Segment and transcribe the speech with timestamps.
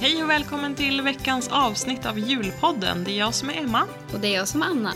[0.00, 3.04] Hej och välkommen till veckans avsnitt av Julpodden.
[3.04, 3.82] Det är jag som är Emma.
[4.12, 4.92] Och det är jag som är Anna.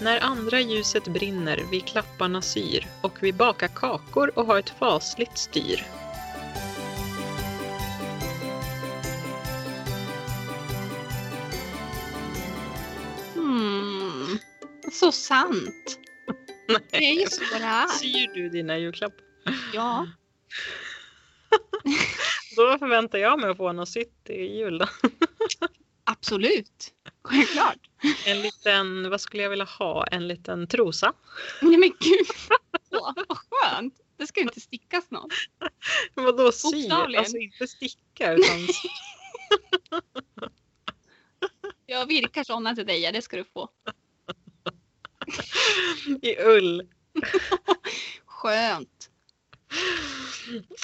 [0.00, 5.38] När andra ljuset brinner, vi klapparna syr och vi bakar kakor och har ett fasligt
[5.38, 5.86] styr.
[15.16, 15.98] Sant.
[16.90, 17.86] Det är ju så det är.
[17.86, 19.24] Syr du dina julklappar?
[19.74, 20.06] Ja.
[22.56, 24.88] Då förväntar jag mig att få något sytt i jul då.
[26.04, 26.92] Absolut.
[27.22, 27.90] Självklart.
[28.26, 30.06] En liten, vad skulle jag vilja ha?
[30.06, 31.12] En liten trosa.
[31.62, 32.26] Nej men gud.
[32.90, 33.94] Åh, vad skönt.
[34.16, 35.32] Det ska inte stickas något.
[36.14, 36.44] Vadå?
[36.44, 37.18] Bokstavligen.
[37.18, 38.56] Alltså inte sticka utan
[41.86, 43.68] Jag virkar sådana till dig, ja, det ska du få.
[46.22, 46.88] I ull.
[48.26, 49.10] Skönt.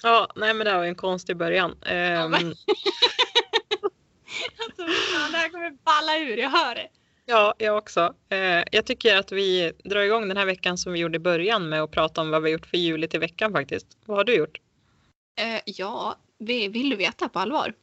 [0.02, 1.82] Ja, nej men det var ju en konstig början.
[1.86, 2.54] Ehm, men-
[4.58, 6.88] Alltså, fan, det här kommer balla ur, jag hör det.
[7.26, 8.14] ja, jag också.
[8.28, 11.68] Eh, jag tycker att vi drar igång den här veckan som vi gjorde i början
[11.68, 13.86] med att prata om vad vi har gjort för juligt i veckan faktiskt.
[14.04, 14.60] Vad har du gjort?
[15.38, 17.74] Eh, ja, vi- vill du veta på allvar?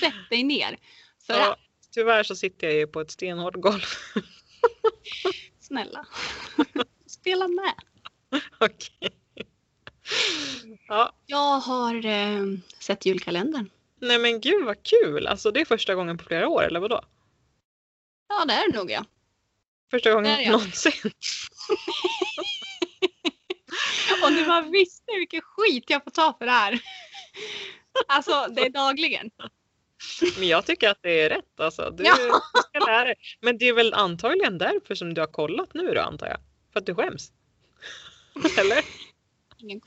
[0.00, 0.76] Sätt dig ner.
[1.26, 1.56] För Ja,
[1.94, 3.82] tyvärr så sitter jag ju på ett stenhårt golv.
[5.72, 6.06] snälla.
[7.06, 7.74] Spela med.
[8.58, 9.10] Okej.
[10.88, 12.42] Ja, Jag har eh,
[12.78, 13.70] sett julkalendern.
[14.00, 15.26] nej men gud vad kul.
[15.26, 17.00] Alltså det är första gången på flera år eller vadå?
[18.28, 19.04] Ja, det är det nog ja.
[19.90, 20.92] Första gången någonsin.
[24.24, 26.80] Och nu man visste vilken skit jag får ta för det här.
[28.08, 29.30] Alltså, det är dagligen.
[30.38, 31.90] Men jag tycker att det är rätt alltså.
[31.90, 32.16] Du, Ja.
[32.54, 33.14] du ska lära dig.
[33.40, 36.38] Men det är väl antagligen därför som du har kollat nu då antar jag?
[36.72, 37.32] För att du skäms?
[38.58, 38.84] Eller?
[39.58, 39.80] Ingen.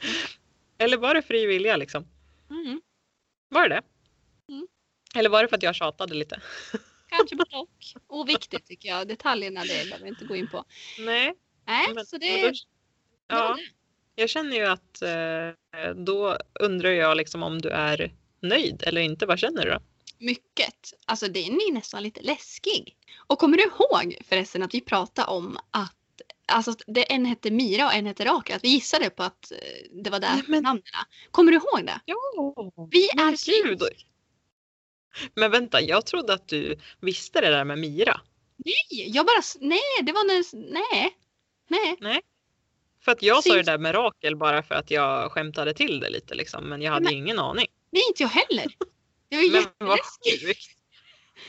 [0.77, 2.07] Eller var det fri vilja liksom?
[2.49, 2.81] Mm,
[3.49, 3.81] Var det det?
[4.53, 4.67] Mm.
[5.15, 6.41] Eller var det för att jag tjatade lite?
[7.09, 7.69] kanske både och.
[8.07, 9.07] Oviktigt tycker jag.
[9.07, 10.65] Detaljerna det behöver vi inte gå in på.
[10.99, 11.33] Nej.
[11.67, 12.53] Nej, men- så det, då-
[13.27, 13.57] Ja,
[14.15, 19.25] jag känner ju att eh, då undrar jag liksom om du är nöjd eller inte.
[19.25, 19.79] Vad känner du då?
[20.19, 20.93] Mycket.
[21.05, 22.95] Alltså den är nästan lite läskig.
[23.27, 25.91] Och kommer du ihåg förresten att vi pratade om att
[26.47, 28.55] Alltså det, en hette Mira och en hette Rakel.
[28.55, 29.57] Att vi gissade på att eh,
[30.03, 30.83] det var där Nej, men- namnen.
[31.31, 31.99] Kommer du ihåg det?
[32.05, 32.15] Ja,
[32.91, 33.81] Vi är slut.
[35.33, 38.21] Men vänta, jag trodde att du visste det där med Mira.
[38.57, 39.41] Nej, jag bara...
[39.59, 40.71] Nej, det var när...
[40.71, 41.95] Nej.
[41.99, 42.21] Nej.
[43.01, 45.99] För att jag sa det Syns- där med Rakel bara för att jag skämtade till
[45.99, 46.69] det lite liksom.
[46.69, 47.67] Men jag hade Men- ingen aning.
[47.89, 48.65] Nej, inte jag heller.
[49.29, 50.75] Det var jätteläskigt.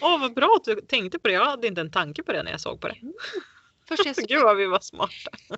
[0.00, 1.34] Åh vad bra att du tänkte på det.
[1.34, 2.96] Jag hade inte en tanke på det när jag såg på det.
[3.88, 5.30] Först jag såg Gud vad vi var smarta.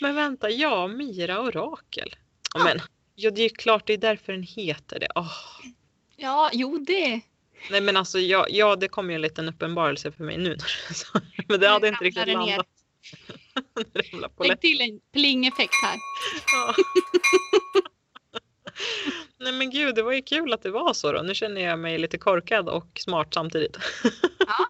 [0.00, 2.16] Men vänta, ja, Mira och Rakel.
[2.54, 2.64] Ja.
[2.64, 2.80] Men
[3.14, 5.08] ja, det är klart det är därför den heter det.
[5.14, 5.36] Åh.
[6.16, 7.20] Ja, jo det.
[7.70, 10.56] Nej men alltså ja, ja, det kom ju en liten uppenbarelse för mig nu.
[11.48, 12.66] Men det hade inte riktigt landat.
[14.38, 15.96] Lägg till en plingeffekt här.
[16.52, 16.74] Ja.
[19.40, 21.22] Nej men gud, det var ju kul att det var så då.
[21.22, 23.76] Nu känner jag mig lite korkad och smart samtidigt.
[24.46, 24.66] Ja.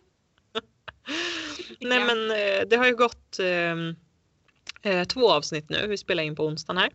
[1.80, 5.86] Nej men eh, det har ju gått eh, eh, två avsnitt nu.
[5.86, 6.90] Vi spelar in på onsdagen här.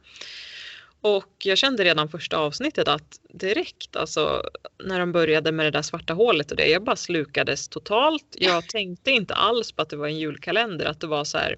[1.02, 4.44] Och jag kände redan första avsnittet att direkt alltså
[4.84, 8.36] när de började med det där svarta hålet och det, jag bara slukades totalt.
[8.40, 11.56] Jag tänkte inte alls på att det var en julkalender, att det var så här,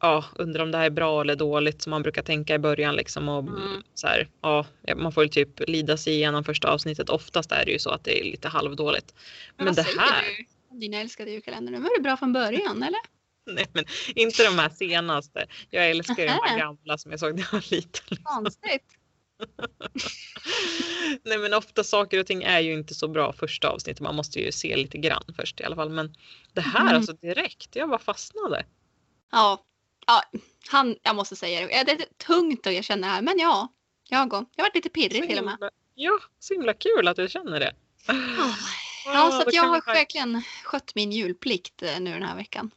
[0.00, 2.96] ja, undrar om det här är bra eller dåligt som man brukar tänka i början
[2.96, 3.82] liksom och Mm.
[3.94, 7.08] så här, ja, man får ju typ lida sig igenom första avsnittet.
[7.08, 9.14] Oftast är det ju så att det är lite halvdåligt.
[9.56, 10.24] Men, vad det här,
[10.70, 11.72] du dina älskade julkalender?
[11.72, 13.00] Nu var det bra från början, eller?
[13.50, 13.84] nej men
[14.14, 15.46] inte de här senaste.
[15.70, 18.16] Jag älskar ju de här gamla som jag såg när jag var liten.
[18.22, 18.82] Konstigt.
[21.24, 24.00] Nej men ofta saker och ting är ju inte så bra första avsnittet.
[24.00, 25.90] Man måste ju se lite grann först i alla fall.
[25.90, 26.14] Men
[26.52, 26.96] det här Mm.
[26.96, 28.64] alltså direkt, jag bara fastnade.
[29.32, 29.62] Ja.
[30.06, 30.22] Ja,
[30.68, 31.66] han, jag måste säga det.
[31.84, 33.72] Det är tungt att erkänna det här, men ja.
[34.08, 34.44] Jag går.
[34.56, 35.52] Jag har varit lite pirrig till och med.
[35.54, 37.74] himla, ja, så himla kul att du känner det.
[39.06, 42.70] Ja, så att jag har verkligen skött min julplikt eh, nu den här veckan.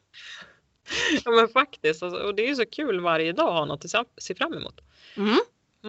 [1.26, 3.86] Ja men faktiskt, alltså, och det är ju så kul varje dag att ha något
[3.96, 4.82] att se- fram emot.
[5.16, 5.40] Mm.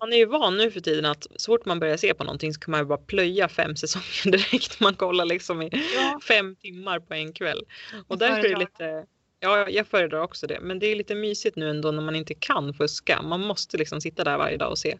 [0.00, 2.54] Man är ju van nu för tiden att så fort man börjar se på någonting
[2.54, 4.80] så kan man ju bara plöja fem säsonger direkt.
[4.80, 6.20] Man kollar liksom i Ja.
[6.28, 7.64] fem timmar på en kväll.
[8.08, 9.06] Och därför är det lite,
[9.40, 10.60] Ja, jag föredrar också det.
[10.60, 13.22] Men det är lite mysigt nu ändå när man inte kan fuska.
[13.22, 14.98] Man måste liksom sitta där varje dag och se.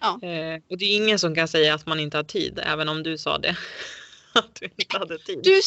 [0.00, 0.20] Ja.
[0.22, 3.02] Eh, och det är ingen som kan säga att man inte har tid, även om
[3.02, 3.56] du sa det.
[4.32, 5.40] att du inte hade tid.
[5.42, 5.60] Du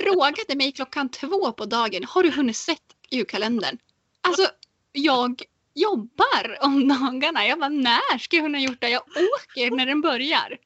[0.00, 3.78] frågade mig klockan två på dagen, har du hunnit sett julkalendern?
[4.20, 4.46] Alltså,
[4.92, 5.42] jag
[5.74, 7.46] jobbar om dagarna.
[7.46, 8.88] Jag bara, när ska jag hinna gjort det?
[8.88, 10.58] Jag åker när den börjar.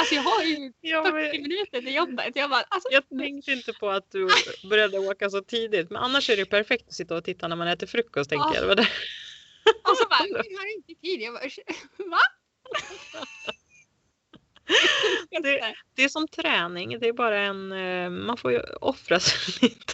[0.00, 2.32] Alltså jag har ju Ja, 40 men minuter till jobbet.
[2.34, 4.28] Jag bara, alltså, jag tänkte inte på att du
[4.70, 5.90] började åka så tidigt.
[5.90, 8.30] Men annars är det perfekt att sitta och titta när man äter frukost.
[8.30, 8.66] Tänker Ja.
[8.66, 8.76] jag.
[8.76, 8.86] Det
[9.90, 11.20] och så bara, jag har inte tid.
[11.20, 11.42] Jag bara,
[12.10, 12.18] va?
[15.42, 16.98] Det, det är som träning.
[17.00, 17.72] Det är bara en...
[17.72, 19.92] eh, Man får ju offra sig lite.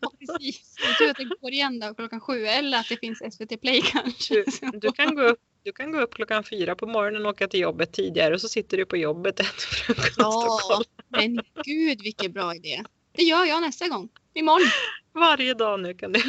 [0.00, 0.74] Ja, precis.
[0.98, 4.34] Tror att det går igen då klockan sju eller att det finns SVT Play kanske.
[4.34, 4.44] Du,
[4.78, 7.60] du, kan gå upp, du kan gå upp klockan fyra på morgonen och åka till
[7.60, 10.86] jobbet tidigare och så sitter du på jobbet och äter frukost och Ja, kollar.
[11.08, 12.84] men gud vilken bra idé.
[13.12, 14.08] Det gör jag nästa gång.
[14.34, 14.68] Imorgon.
[15.12, 16.22] Varje dag nu kan du.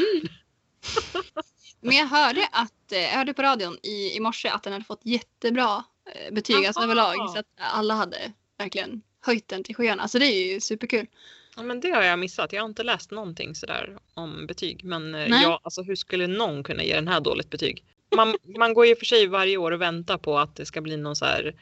[1.81, 4.85] Men jag hörde, att, eh, jag hörde på radion i, i morse att den hade
[4.85, 5.83] fått jättebra
[6.15, 7.29] eh, betyg alltså överlag.
[7.29, 10.07] Så att alla hade verkligen höjt den till skyarna.
[10.07, 11.07] Så det är ju superkul.
[11.55, 12.53] Ja, men det har jag missat.
[12.53, 14.83] Jag har inte läst någonting sådär om betyg.
[14.83, 15.43] Men eh, Nej.
[15.43, 17.83] ja, alltså, hur skulle någon kunna ge den här dåligt betyg?
[18.15, 20.97] Man, man går ju för sig varje år och väntar på att det ska bli
[20.97, 21.55] någon så här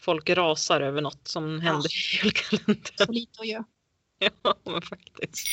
[0.00, 3.06] folk rasar över något som händer i julkalendern.
[3.06, 3.64] Så lite att göra.
[4.42, 5.48] Ja, men faktiskt.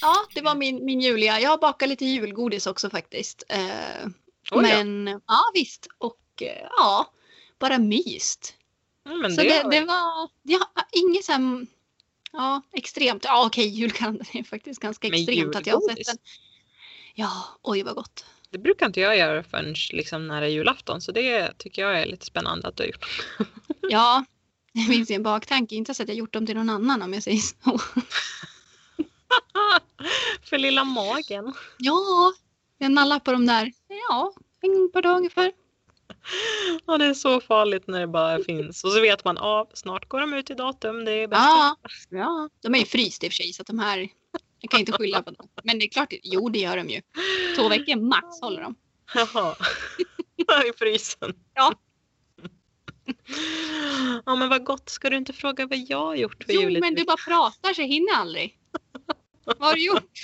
[0.00, 1.40] Ja, det var min, min juliga.
[1.40, 3.42] Jag har bakat lite julgodis också faktiskt.
[3.48, 4.06] Eh,
[4.50, 5.86] Oj men ja visst.
[5.98, 7.12] Och eh, ja,
[7.58, 8.54] bara myst.
[9.04, 11.66] Ja, men så det, det, det var ja, inget så här,
[12.32, 13.24] ja, extremt.
[13.24, 16.16] Ja okej, julkalendern är faktiskt ganska Men extremt att jag har sett den.
[17.14, 18.24] Ja, oj vad gott.
[18.50, 21.00] det brukar inte jag göra förrän liksom nära julafton.
[21.00, 23.06] Så det tycker jag är lite spännande att du har gjort.
[23.90, 24.24] Ja,
[24.72, 25.74] det finns ju en baktanke.
[25.74, 27.54] Inte så att jag gjort dem till någon annan om jag säger så.
[30.42, 31.54] för lilla magen.
[31.78, 32.32] Ja,
[32.78, 33.72] jag nallar på dem där.
[34.08, 35.52] Ja, en par dagar ungefär.
[36.86, 38.84] Ja, det är så farligt när det bara finns.
[38.84, 41.04] Och så vet man, ja, snart går de ut i datum.
[41.04, 41.42] Det är bäst.
[41.42, 41.76] Ja,
[42.10, 42.48] ja.
[42.62, 44.08] De är ju fryst i och för sig så att de här,
[44.62, 45.48] jag kan inte skylla på dem.
[45.62, 47.00] Men det är klart, jo det gör de ju.
[47.56, 48.74] Två veckor max håller de.
[49.14, 49.56] Jaha.
[50.68, 51.34] I frysen.
[51.54, 51.74] Ja.
[54.26, 54.88] Ja men vad gott.
[54.88, 57.80] Ska du inte fråga vad jag har gjort för Jo, men du bara pratar så
[57.80, 58.58] jag hinner aldrig.
[59.44, 60.20] Vad har du gjort?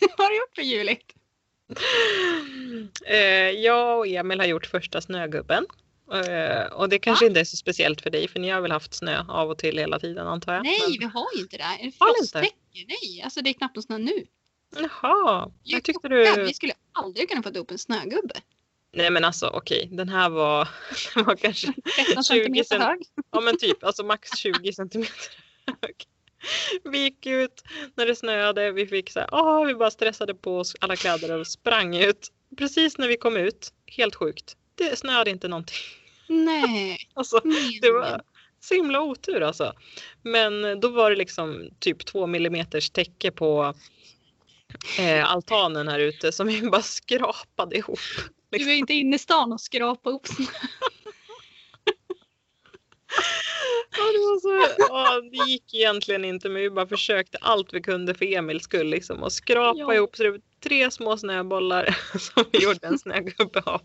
[0.00, 1.14] Vad har du gjort för juligt?
[3.06, 5.66] Eh, jag och Emil har gjort första snögubben.
[6.12, 7.28] Eh, och det kanske Va?
[7.28, 9.78] inte är så speciellt för dig för ni har väl haft snö av och till
[9.78, 10.62] hela tiden antar jag?
[10.64, 11.62] Nej, Men- vi har ju inte det.
[11.62, 11.98] En Har ni inte?
[11.98, 12.54] frosttäcke.
[12.88, 14.26] Nej, alltså det är knappt någon snö nu.
[14.76, 15.50] Jaha.
[15.62, 16.44] Jag tyckte du...
[16.44, 18.34] Vi skulle aldrig kunna få ihop en snögubbe.
[18.94, 19.88] Nej men alltså okej.
[19.92, 20.68] Den här var,
[21.14, 21.66] den var kanske
[22.06, 23.02] 13 centimeter cent- hög.
[23.32, 25.14] Ja men typ, alltså max 20 centimeter
[25.66, 25.94] hög.
[26.84, 27.62] Vi gick ut
[27.94, 31.38] när det snöade, vi fick så här, åh, vi bara stressade på oss alla kläder
[31.38, 32.28] och sprang ut.
[32.58, 35.76] Precis när vi kom ut, helt sjukt, det snöade inte någonting.
[36.28, 37.94] Nej, Alltså, det meningen.
[37.94, 38.22] var
[38.60, 39.72] så himla otur alltså.
[40.22, 43.74] Men då var det liksom typ två millimeters täcke på
[44.98, 47.98] eh, altanen här ute som vi bara skrapade ihop.
[48.50, 50.46] Du är inte inne i stan och skrapa ihop snö.
[53.96, 57.82] Ja, det, var så, ja, det gick egentligen inte men vi bara försökte allt vi
[57.82, 59.94] kunde för Emils skull liksom och skrapa Ja.
[59.94, 63.82] ihop så det tre små snöbollar som vi gjorde en snögubbe av.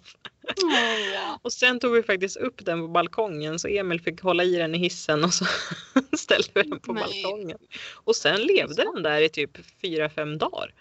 [1.14, 1.40] Ja.
[1.42, 4.76] Och sen tog vi faktiskt upp den på balkongen så Emil fick hålla i den
[4.76, 5.46] i hissen och så
[6.18, 7.04] ställde vi den på Nej.
[7.04, 7.58] balkongen.
[7.94, 10.74] Och sen levde den där i typ fyra fem dagar.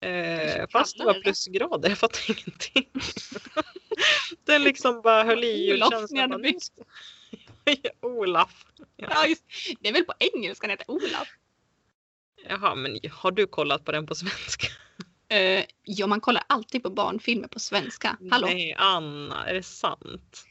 [0.00, 2.90] Eh, fast det var plusgrader, jag fattar ingenting.
[4.44, 6.42] den liksom bara höll i Olof, julkänslan.
[6.42, 6.72] byggt.
[8.00, 8.64] Olaf.
[8.96, 9.44] Ja, just,
[9.80, 11.28] det är väl på engelska den heter Olaf.
[12.48, 14.66] Jaha, men har du kollat på den på svenska?
[15.34, 18.16] Uh, ja, man kollar alltid på barnfilmer på svenska.
[18.30, 20.44] Hallå, Nej, Anna, är det sant?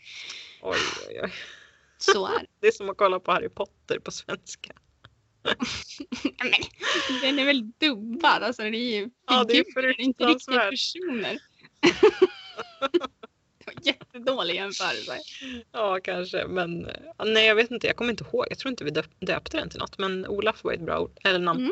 [0.62, 0.78] Oj,
[1.10, 1.34] oj, oj.
[1.98, 2.46] så är det.
[2.62, 4.74] Det är som att kolla på Harry Potter på svenska.
[6.40, 6.62] Men,
[7.22, 11.40] den är väl dubbad, alltså den är ju Ja, det är figurer, inte riktiga personer.
[14.44, 15.20] Jättedålig jämförelse.
[15.72, 16.88] Ja, kanske, men
[17.26, 17.88] nej, jag vet inte.
[17.88, 18.46] Jag kommer inte ihåg.
[18.50, 21.12] Jag tror inte vi döp- döpte den till något, men Olaf var ett bra ord,
[21.24, 21.60] eller namn.
[21.60, 21.72] Mm.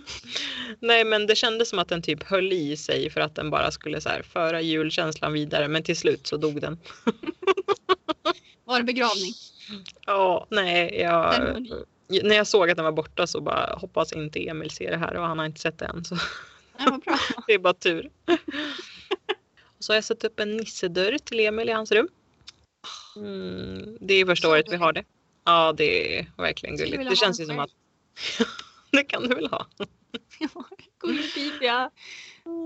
[0.80, 3.70] nej, men det kändes som att den typ höll i sig för att den bara
[3.70, 6.78] skulle så här föra julkänslan vidare, men till slut så dog den.
[8.64, 9.32] Var det begravning?
[10.06, 11.34] Ja, nej, jag,
[12.22, 15.16] när jag såg att den var borta så bara hoppas inte Emil ser det här
[15.16, 16.04] och han har inte sett det än.
[16.04, 16.16] Så
[16.78, 17.00] Ja,
[17.46, 18.10] det är bara tur.
[19.84, 22.08] Så har jag satt upp en nissedörr till Emil i hans rum.
[23.16, 25.04] Mm, det är första året vi har det.
[25.44, 27.10] Ja, det är verkligen gulligt.
[27.10, 27.70] Det känns ju som att
[28.90, 29.66] det kan du väl ha.
[30.98, 31.90] Går ut dit, jag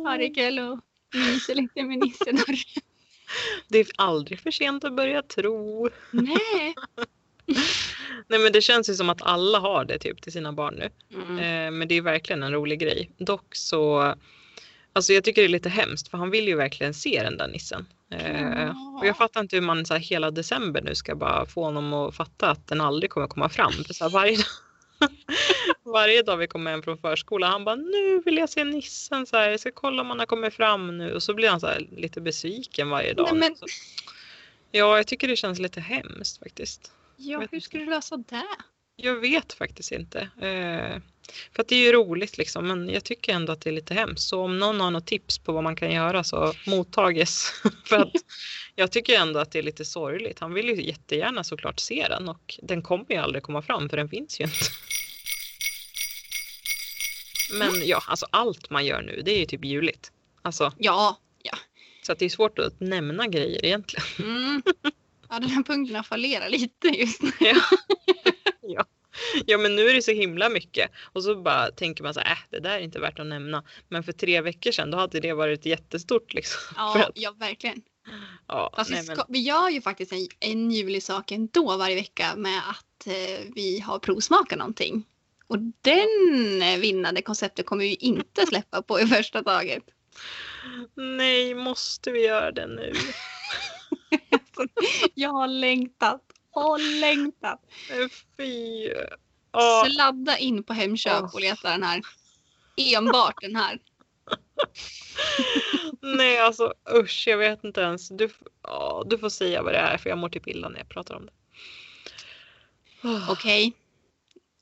[0.05, 0.81] varje kväll och
[1.15, 2.33] myser lite med Nisse.
[2.33, 2.45] där.
[3.69, 5.89] Det är aldrig för sent att börja tro.
[6.11, 6.75] Nej.
[8.27, 10.91] Nej men det känns ju som att alla har det typ till sina barn nu.
[11.15, 11.39] Mm.
[11.39, 13.11] Eh, men det är verkligen en rolig grej.
[13.19, 14.15] Dock så,
[14.99, 17.49] alltså jag tycker det är lite hemskt för han vill ju verkligen se den där
[17.49, 17.87] nissen.
[18.11, 21.65] Eh, och jag fattar inte hur man så här, hela december nu ska bara få
[21.65, 23.73] honom att fatta att den aldrig kommer komma fram.
[23.73, 25.11] För så här, varje, dag,
[25.93, 29.37] varje dag vi kommer hem från förskolan, han bara nu vill jag se nissen, så
[29.37, 31.15] här, jag ska kolla om han har kommit fram nu.
[31.15, 33.29] Och så blir han så här, lite besviken varje dag.
[33.33, 33.57] Nej, men-
[34.71, 36.93] ja, jag tycker det känns lite hemskt faktiskt.
[37.17, 38.43] Ja, hur ska du lösa det?
[39.01, 40.19] Jag vet faktiskt inte.
[40.21, 41.01] Eh,
[41.53, 43.95] för att det är ju roligt liksom, men jag tycker ändå att det är lite
[43.95, 44.29] hemskt.
[44.29, 47.53] Så om någon har något tips på vad man kan göra så mottages.
[47.85, 48.13] för att
[48.75, 50.39] jag tycker ändå att det är lite sorgligt.
[50.39, 53.97] Han vill ju jättegärna såklart se den och den kommer ju aldrig komma fram för
[53.97, 54.57] den finns ju inte.
[57.59, 60.13] Men ja, alltså allt man gör nu det är ju typ juligt.
[60.43, 61.19] Alltså, Ja.
[62.03, 64.07] så att det är svårt att nämna grejer egentligen.
[64.19, 64.63] Mm.
[65.29, 67.31] Ja, den här punkten har fallerat lite just nu.
[67.41, 67.61] Ja.
[69.47, 69.59] Ja.
[69.59, 72.39] men nu är det så himla mycket och så bara tänker man så här, äh,
[72.51, 73.63] det där är inte värt att nämna.
[73.89, 76.61] Men för tre veckor sedan då hade det varit jättestort liksom.
[76.77, 77.83] Ja, att, ja verkligen.
[78.49, 81.77] ja, Fast nej, vi, men, ska, vi gör ju faktiskt en, en julig sak ändå
[81.77, 85.05] varje vecka med att eh, vi har provsmakat någonting.
[85.47, 89.83] Och den eh, vinnande konceptet kommer vi ju inte släppa på i första taget.
[90.95, 92.93] nej, måste vi göra det nu?
[95.15, 96.28] Jag har längtat
[96.67, 97.61] och längtat.
[98.37, 98.89] Fy.
[99.53, 101.35] Ja, Sladda in på Hemköp Åh.
[101.35, 102.03] och leta den här.
[102.77, 103.79] Enbart den här.
[106.01, 108.09] nej alltså usch, jag vet inte ens.
[108.09, 108.31] Du,
[108.63, 111.15] ja, du får säga vad det är för jag mår typ illa när jag pratar
[111.15, 111.33] om det.
[113.29, 113.73] Okej.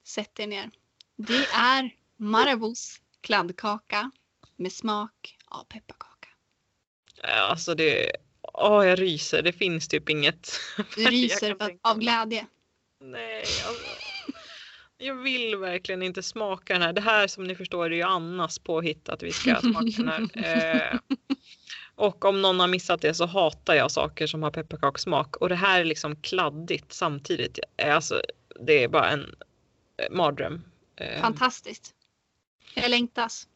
[0.05, 0.71] Sätt er ner.
[1.17, 4.11] Det är Marabous kladdkaka
[4.57, 6.29] med smak av pepparkaka.
[7.23, 8.13] Alltså det,
[8.57, 10.51] åh jag ryser, det finns typ inget.
[10.97, 12.47] Du ryser av glädje.
[13.01, 13.73] Nej, alltså.
[14.99, 16.93] Jag vill verkligen inte smaka den här.
[16.93, 20.29] Det här som ni förstår är ju Annas påhitt att vi ska smaka den här.
[20.93, 20.99] Eh,
[21.95, 25.37] och om någon har missat det så hatar jag saker som har pepparkakssmak.
[25.37, 27.59] Och det här är liksom kladdigt samtidigt.
[27.77, 28.21] Eh, Alltså,
[28.61, 29.35] det är bara en
[30.03, 30.63] eh, mardröm.
[30.97, 31.95] Eh, Fantastiskt.
[32.75, 33.49] Jag längtas.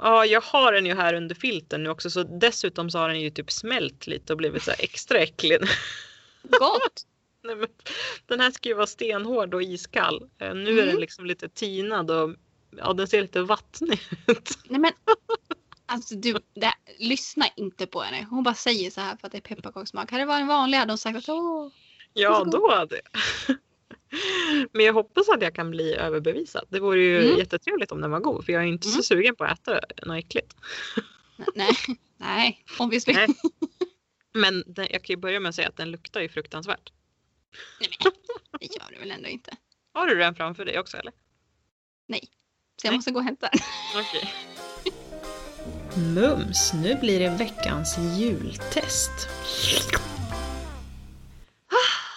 [0.00, 2.10] Ja, jag har den ju här under filten nu också.
[2.10, 5.58] Så dessutom så har den ju typ smält lite och blivit så här extra äcklig.
[6.42, 7.06] Gott!
[7.44, 7.68] Nej, men,
[8.26, 10.30] den här ska ju vara stenhård och iskall.
[10.38, 11.00] Eh, Nu är den Mm.
[11.00, 12.34] liksom lite tinad och
[12.76, 14.58] ja, den ser lite vattnig ut.
[14.68, 14.92] Nej men.
[15.86, 18.26] Alltså du, det, lyssna inte på henne.
[18.30, 20.10] Hon bara säger så här för att det är pepparkakssmak.
[20.10, 21.68] Hade det varit en vanlig hade hon sagt att åh.
[22.12, 23.56] Ja, då hade jag.
[24.72, 26.66] Men jag hoppas att jag kan bli överbevisad.
[26.68, 27.38] Det vore ju Mm.
[27.38, 29.02] jättetrevligt om den var god för jag är inte så Mm.
[29.02, 30.54] sugen på att äta något äckligt.
[31.54, 31.76] Nej,
[32.16, 33.12] nej, obviously.
[33.14, 33.26] Nej.
[34.34, 36.92] Men den, jag kan ju börja med att säga att den luktar ju fruktansvärt.
[37.80, 38.12] Nej, men,
[38.60, 39.56] det gör det väl ändå inte.
[39.92, 41.12] Har du den framför dig också eller?
[42.80, 42.98] Så jag Nej.
[42.98, 43.60] måste gå och hämta den.
[44.00, 44.32] Okej.
[46.14, 49.28] Mums, nu blir det veckans jultest.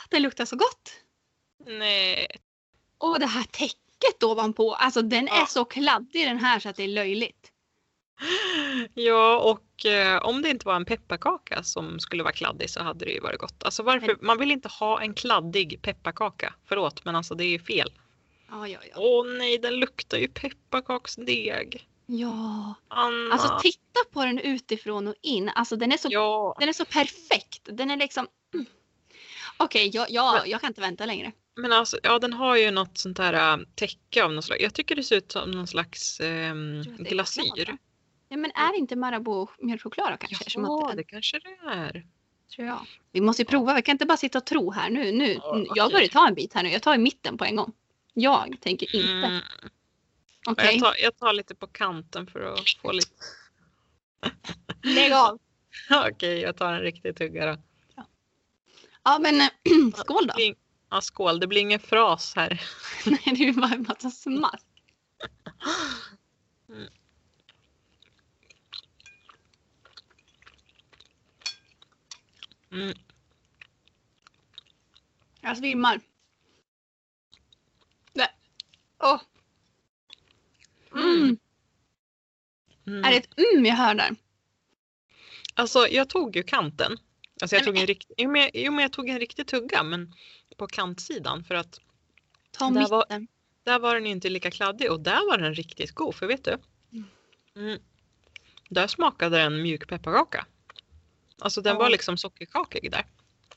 [0.10, 0.92] Den luktar så gott.
[1.78, 2.28] Nej.
[2.98, 4.74] Och det här täcket ovanpå.
[4.74, 5.46] Alltså den är Ja.
[5.46, 7.52] så kladdig den här så att det är löjligt.
[8.94, 13.06] Ja, och eh, om det inte var en pepparkaka som skulle vara kladdig så hade
[13.06, 13.64] det ju varit gott.
[13.64, 14.18] Alltså varför?
[14.22, 16.54] Man vill inte ha en kladdig pepparkaka.
[16.66, 17.92] Förlåt, men alltså det är ju fel.
[18.50, 18.96] Ja, ja, ja.
[18.98, 21.88] Åh nej, den luktar ju pepparkaksdeg.
[22.06, 22.74] Ja.
[22.88, 23.34] Anna.
[23.34, 25.50] Alltså titta på den utifrån och in.
[25.50, 27.62] Alltså den är så, den är så perfekt.
[27.64, 28.28] Den är liksom...
[28.54, 28.66] Mm.
[29.58, 31.32] Okej, jag, jag, jag kan inte vänta längre.
[31.62, 34.62] Men alltså ja, den har ju något sånt här äh, täcke av något slag.
[34.62, 37.78] Jag tycker det ser ut som någon slags är glasyr.
[38.30, 40.50] Ja, men är det inte Marabou mjölkchoklad kanske?
[40.50, 42.06] Som Ja, att, det kanske det är.
[42.56, 42.88] tror jag.
[43.12, 43.74] Vi måste ju prova.
[43.74, 45.12] Vi kan inte bara sitta och tro här nu.
[45.12, 45.34] nu.
[45.34, 46.70] Ja, Jag börjar ta en bit här nu.
[46.70, 47.74] Jag tar i mitten på en gång.
[48.14, 49.28] Jag tänker inte.
[49.28, 49.42] Mm.
[50.48, 53.12] Okej, Jag, tar, jag tar lite på kanten för att få lite...
[54.84, 55.40] lägg av.
[56.10, 57.62] Okej, jag tar en riktig tugga då.
[59.04, 59.50] Ja, men eh,
[59.96, 60.34] skål då.
[60.90, 62.62] Ja, skål, det blir ingen fras här.
[63.06, 64.66] Nej, det är bara en massa smask.
[72.72, 72.94] Mm.
[75.42, 76.00] Jag svimmar.
[78.14, 78.30] Det.
[79.00, 79.22] Åh.
[80.96, 81.38] Mm.
[82.88, 83.04] Mm.
[83.04, 84.16] Är det ett mm jag hör där?
[85.54, 86.98] Alltså jag tog ju kanten.
[87.42, 88.12] Alltså jag Nej, tog en rikt...
[88.18, 90.14] jo, men jag, jo men jag tog en riktig tugga men
[90.60, 91.80] på kantsidan för att
[92.52, 93.28] Ta Det här var-
[93.64, 96.58] där var den inte lika kladdig och där var den riktigt god för vet du?
[97.56, 97.80] Mm.
[98.70, 100.46] Där smakade den mjuk pepparkaka.
[101.42, 101.80] Alltså den Ja.
[101.80, 103.06] var liksom sockerkakig där.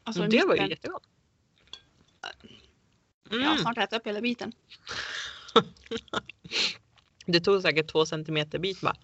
[0.05, 1.03] Alltså, och det var ju jättegott.
[3.31, 3.59] Jag har Mm.
[3.59, 4.53] snart ätit upp hela biten.
[7.27, 8.97] Det tog säkert två centimeter bit va?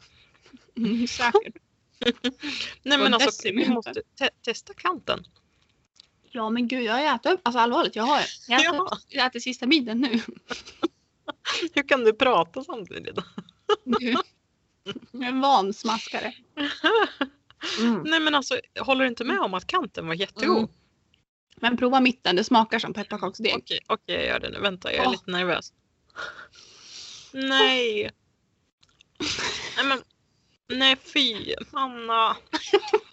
[0.76, 1.54] Mm, säkert.
[2.82, 5.24] Nej men alltså vi måste te- testa kanten.
[6.30, 7.40] Ja men gud jag har ätit upp.
[7.42, 8.98] Alltså allvarligt jag har jag äter, Ja.
[9.08, 10.08] jag äter sista biten nu.
[11.74, 13.18] Hur kan du prata samtidigt?
[15.12, 16.34] Jag är en vansmaskare.
[17.80, 18.02] Mm.
[18.02, 20.56] Nej men alltså håller du inte med om att kanten var jättegod?
[20.58, 20.70] Mm.
[21.56, 23.54] Men prova mitten, det smakar som pepparkaksdeg.
[23.56, 24.60] Okej, okej jag gör det nu.
[24.60, 25.12] Vänta jag är Åh.
[25.12, 25.72] lite nervös.
[27.32, 28.10] Nej.
[29.76, 29.98] Nej men.
[30.68, 32.36] Nej fy Anna.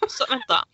[0.08, 0.64] Så, vänta.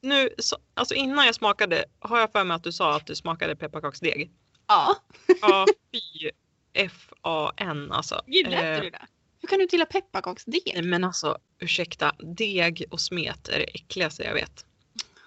[0.00, 3.14] Nu, så, alltså innan jag smakade har jag för mig att du sa att du
[3.14, 4.30] smakade pepparkaksdeg.
[4.66, 4.96] Ja,
[5.40, 6.30] Ja fy.
[6.72, 8.22] F-A-N alltså.
[8.26, 9.06] gillade Eh, du det?
[9.40, 10.80] Hur kan du till Nej pepparkaksdeg?
[10.84, 12.12] men alltså ursäkta.
[12.18, 14.64] Deg och smet är det äckligaste jag vet.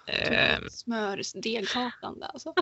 [0.06, 2.54] Eh, Smörsdeghatande alltså.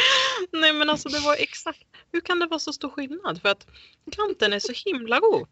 [0.52, 1.82] Nej men alltså det var exakt,
[2.12, 3.42] hur kan det vara så stor skillnad?
[3.42, 3.66] För att
[4.12, 5.48] kanten är så himla god.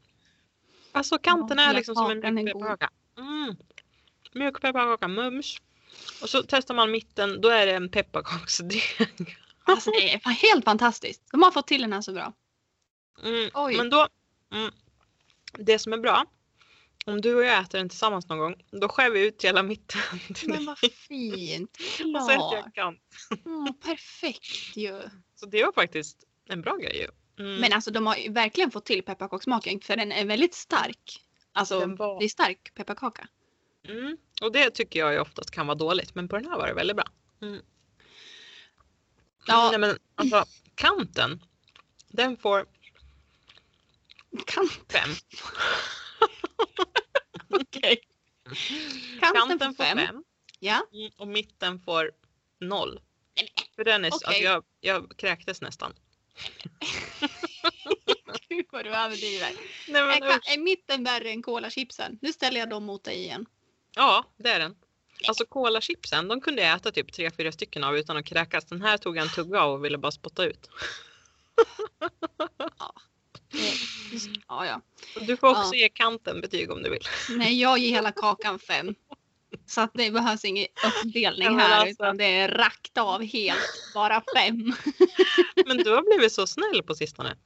[0.92, 2.90] Alltså kanten Ja, är liksom som en mjuk pepparkaka.
[3.18, 3.56] Mm.
[4.34, 5.56] Mjuk pepparkaka, mums.
[6.22, 8.82] Och så testar man mitten, då är det en pepparkaksdeg.
[9.64, 11.22] Alltså det är helt fantastiskt.
[11.30, 12.32] De har fått till den här så bra.
[13.24, 13.50] Mm.
[13.54, 13.76] Oj.
[13.76, 14.08] Men då,
[14.52, 14.72] mm,
[15.52, 16.24] det som är bra,
[17.04, 20.00] om du och jag äter den tillsammans någon gång, då skär vi ut hela mitten
[20.46, 21.78] Men vad fint.
[22.16, 22.74] Och så äter jag Klart.
[22.74, 23.00] kant.
[23.46, 25.02] Mm, perfekt ju.
[25.34, 27.08] Så det var faktiskt en bra grej ju.
[27.40, 27.60] Mm.
[27.60, 31.24] Men alltså de har ju verkligen fått till pepparkakssmaken för den är väldigt stark.
[31.52, 33.28] Alltså var- det är stark pepparkaka.
[33.88, 34.16] Mm.
[34.42, 36.74] Och det tycker jag ju oftast kan vara dåligt, men på den här var det
[36.74, 37.06] väldigt bra.
[37.42, 37.62] Mm.
[39.46, 39.68] Ja.
[39.70, 40.44] Nej, men alltså
[40.74, 41.42] kanten,
[42.08, 42.66] den får
[44.46, 45.10] Kan, fem.
[47.50, 48.00] okej.
[49.20, 50.24] Kanten, Kanten får fem.
[50.58, 50.82] Ja.
[50.92, 52.10] Mm, och mitten får
[52.60, 53.00] noll.
[53.76, 54.26] För den är, Okej.
[54.26, 55.94] alltså jag, jag kräktes nästan.
[58.48, 59.48] Gud vad du överdriver.
[59.88, 62.18] Nej, Är, men, ka- är mitten värre än kolachipsen?
[62.22, 63.46] Nu ställer jag dem mot dig igen.
[63.96, 64.74] ja, det är den.
[65.28, 68.64] Alltså kolachipsen, de kunde jag äta typ tre, fyra stycken av utan att kräkas.
[68.64, 70.68] Den här tog jag en tugga av och ville bara spotta ut.
[74.48, 74.80] Ja, ja.
[75.16, 75.80] Och Du får också Ja.
[75.80, 77.02] ge kanten betyg om du vill.
[77.30, 78.94] Nej, jag ger hela kakan fem.
[79.70, 83.92] Så att det behövs ingen uppdelning här alltså- utan det är rakt av helt.
[83.94, 84.74] Bara fem.
[85.66, 87.36] Men du har blivit så snäll på sistone.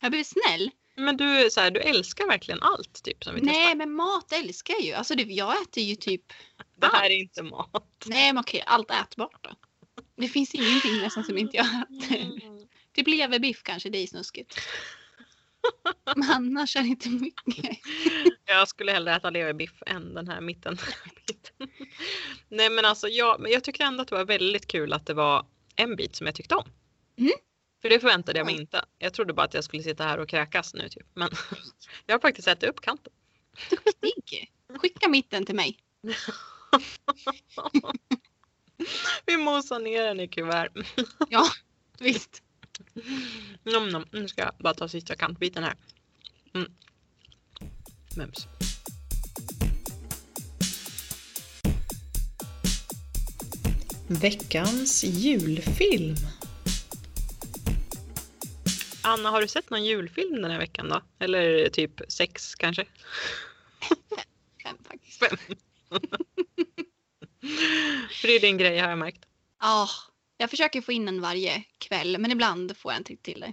[0.00, 0.70] Jag blir snäll.
[0.96, 3.74] Men du, så här, du älskar verkligen allt typ som vi Nej, testar.
[3.74, 4.92] men mat älskar jag ju.
[4.92, 6.22] Alltså det, jag äter ju typ...
[6.76, 8.04] Det här är inte mat.
[8.06, 9.50] Nej, men okej, allt ätbart då.
[10.16, 12.40] Det finns ingenting nästan som inte jag äter.
[12.94, 14.60] Typ leverbiff kanske, det är snuskigt.
[16.16, 17.78] Men annars är det inte mycket.
[18.44, 20.78] Jag skulle hellre äta leverbiff än den här mitten.
[22.48, 25.14] Nej men alltså jag, men jag tycker ändå att det var väldigt kul att det
[25.14, 25.46] var
[25.76, 26.64] en bit som jag tyckte om.
[27.18, 27.32] Mm.
[27.82, 28.60] För det förväntade jag mig Ja.
[28.60, 28.84] inte.
[28.98, 31.06] Jag trodde bara att jag skulle sitta här och kräkas nu typ.
[31.14, 31.30] Men
[32.06, 33.12] jag har faktiskt ätit upp kanten.
[34.00, 34.52] Duktig.
[34.78, 35.78] Skicka mitten till mig.
[39.26, 40.72] Vi mosar ner den i kuvert.
[41.98, 42.42] Visst.
[43.62, 44.04] Nom, nom.
[44.10, 45.74] Nu ska jag bara ta sista kantbiten här.
[46.54, 46.72] Mm.
[48.16, 48.46] Mums.
[54.08, 56.16] Veckans julfilm.
[59.02, 61.02] Anna, har du sett någon julfilm den här veckan då?
[61.18, 62.84] Eller typ sex kanske?
[64.62, 65.18] Fem faktiskt.
[65.18, 65.38] Fem.
[68.10, 69.26] För det är din grej har jag märkt.
[69.60, 69.88] Ja,
[70.40, 73.52] jag försöker få in en varje kväll men ibland får jag en till det.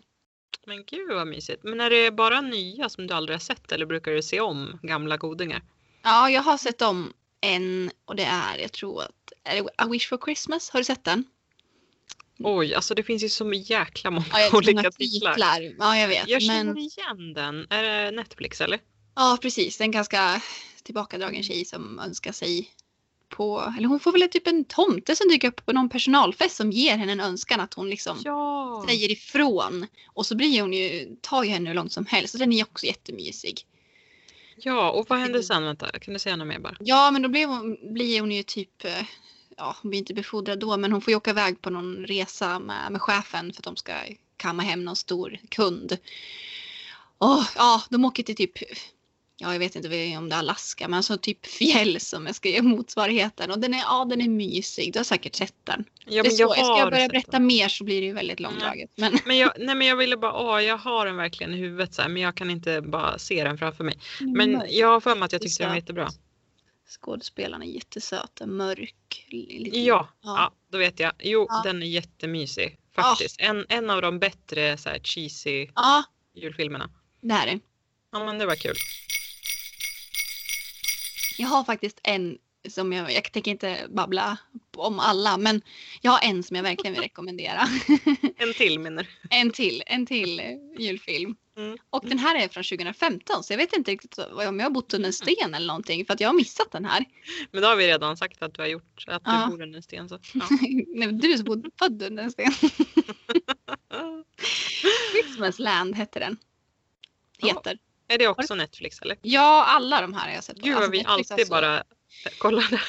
[0.65, 1.63] Men gud vad mysigt.
[1.63, 4.79] Men är det bara nya som du aldrig har sett eller brukar du se om
[4.83, 5.61] gamla godingar?
[6.03, 9.87] Ja, jag har sett om en och det är, jag tror att, är det A
[9.87, 10.69] Wish for Christmas?
[10.69, 11.23] Har du sett den?
[12.39, 15.33] Oj, alltså det finns ju så jäkla många Ja, olika titlar.
[15.33, 15.75] titlar.
[15.79, 16.27] Ja, jag vet.
[16.27, 17.67] Jag känner Men igen den.
[17.69, 18.79] Är det Netflix eller?
[19.15, 19.81] ja, precis.
[19.81, 20.41] En ganska
[20.83, 22.69] tillbakadragen tjej som önskar sig
[23.29, 26.71] på, eller hon får väl typ en tomte som dyker upp på någon personalfest som
[26.71, 28.83] ger henne en önskan att hon liksom Ja.
[28.87, 29.87] säger ifrån.
[30.07, 32.33] Och så blir hon ju, tar ju henne hur långt som helst.
[32.33, 33.65] Och den är också jättemysig.
[34.57, 35.63] Ja, och vad hände sen?
[35.63, 36.75] Vänta, kan du säga något mer bara?
[36.79, 39.05] Ja, men då blir hon, blir hon ju typ, eh,
[39.57, 42.59] ja, hon blir inte befordrad då, men hon får ju åka iväg på någon resa
[42.59, 43.93] med, med chefen för att de ska
[44.37, 45.97] kamma hem någon stor kund.
[47.17, 48.53] Och ja, de åker till typ
[49.37, 52.49] ja jag vet inte om det är Alaska, men alltså typ fjäll som jag ska
[52.49, 53.51] ge motsvarigheten.
[53.51, 55.85] Och den är, ja den är mysig, du har säkert sett den.
[56.05, 57.45] Ja, men jag ska har jag börja berätta den.
[57.47, 58.91] mer så blir det ju väldigt långdraget.
[58.95, 61.93] Men, Men jag, nej men jag ville bara, åh jag har den verkligen i huvudet
[61.93, 63.99] så här, men jag kan inte bara se den framför mig.
[64.21, 66.09] Men jag har för mig att jag tyckte den var jättebra.
[66.89, 69.25] Skådespelarna är jättesöta, mörk.
[69.29, 71.11] Lite, Ja, ja, då vet jag.
[71.19, 71.61] Jo, Ja.
[71.63, 73.35] den är jättemysig faktiskt.
[73.39, 76.89] En, en av de bättre så här, cheesy ja, julfilmerna.
[77.21, 77.59] det här är
[78.11, 78.75] Ja men det var kul.
[81.37, 82.37] Jag har faktiskt en
[82.69, 84.37] som jag, jag tänker inte babbla
[84.77, 85.61] om alla, men
[86.01, 87.61] jag har en som jag verkligen vill rekommendera.
[88.37, 89.09] En till menar du?
[89.37, 90.41] en till, en till
[90.79, 91.35] julfilm.
[91.57, 91.77] Mm.
[91.89, 94.93] Och den här är från 2015 så jag vet inte riktigt om jag har bott
[94.93, 97.05] under en sten eller någonting för att jag har missat den här.
[97.51, 99.47] Men då har vi redan sagt att du har gjort, att du Ja.
[99.49, 100.09] bor under en sten.
[100.09, 100.19] Så.
[100.33, 100.45] Ja.
[100.87, 102.51] Nej, du är så född under en sten.
[105.11, 106.37] Christmasland hette den.
[107.37, 107.79] Heter.
[108.07, 109.17] Är det också Netflix eller?
[109.21, 110.57] Ja, alla de här har jag sett.
[110.57, 111.83] Gud vad Alltså, vi Netflix alltid är så- bara
[112.37, 112.83] kollar där.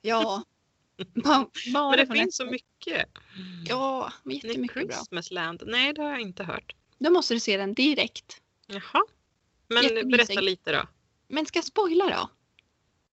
[0.00, 0.44] Ja.
[1.14, 2.64] Ba- bara Men det finns så Netflix.
[2.86, 3.06] mycket.
[3.68, 4.96] Ja, men jättemycket bra.
[4.96, 5.62] Christmasland.
[5.66, 6.74] Nej det har jag inte hört.
[6.98, 8.40] Då måste du se den direkt.
[8.66, 9.02] Jaha.
[9.68, 10.82] Men berätta lite då.
[11.28, 12.30] Men ska jag spoila då?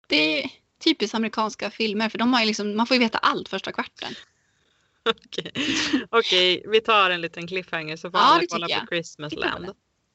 [0.08, 0.50] Det är
[0.84, 4.14] typiskt amerikanska filmer för de har liksom, man får ju veta allt första kvarten.
[5.10, 5.52] Okej,
[6.10, 8.86] Okej, vi tar en liten cliffhanger så får Ja, alla kolla på.
[8.88, 9.66] Christmasland.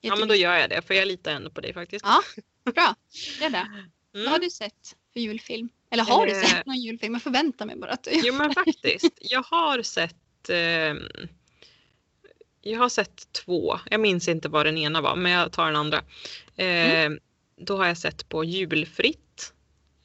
[0.01, 2.05] Ja men då gör jag det för jag litar ändå på dig faktiskt.
[2.05, 2.23] Ja,
[2.73, 2.95] Bra,
[3.41, 3.67] gör det.
[4.13, 4.41] Vad har Mm.
[4.41, 5.69] du sett för julfilm?
[5.91, 6.43] Eller har du Eh.
[6.43, 7.13] sett någon julfilm?
[7.13, 10.99] Jag förväntar mig bara att du Jo men faktiskt, jag har sett ehm,
[12.61, 13.79] Jag har sett två.
[13.91, 16.03] Jag minns inte vad den ena var men jag tar den andra.
[16.57, 17.11] Eh,
[17.61, 19.53] Då har jag sett på Julfritt.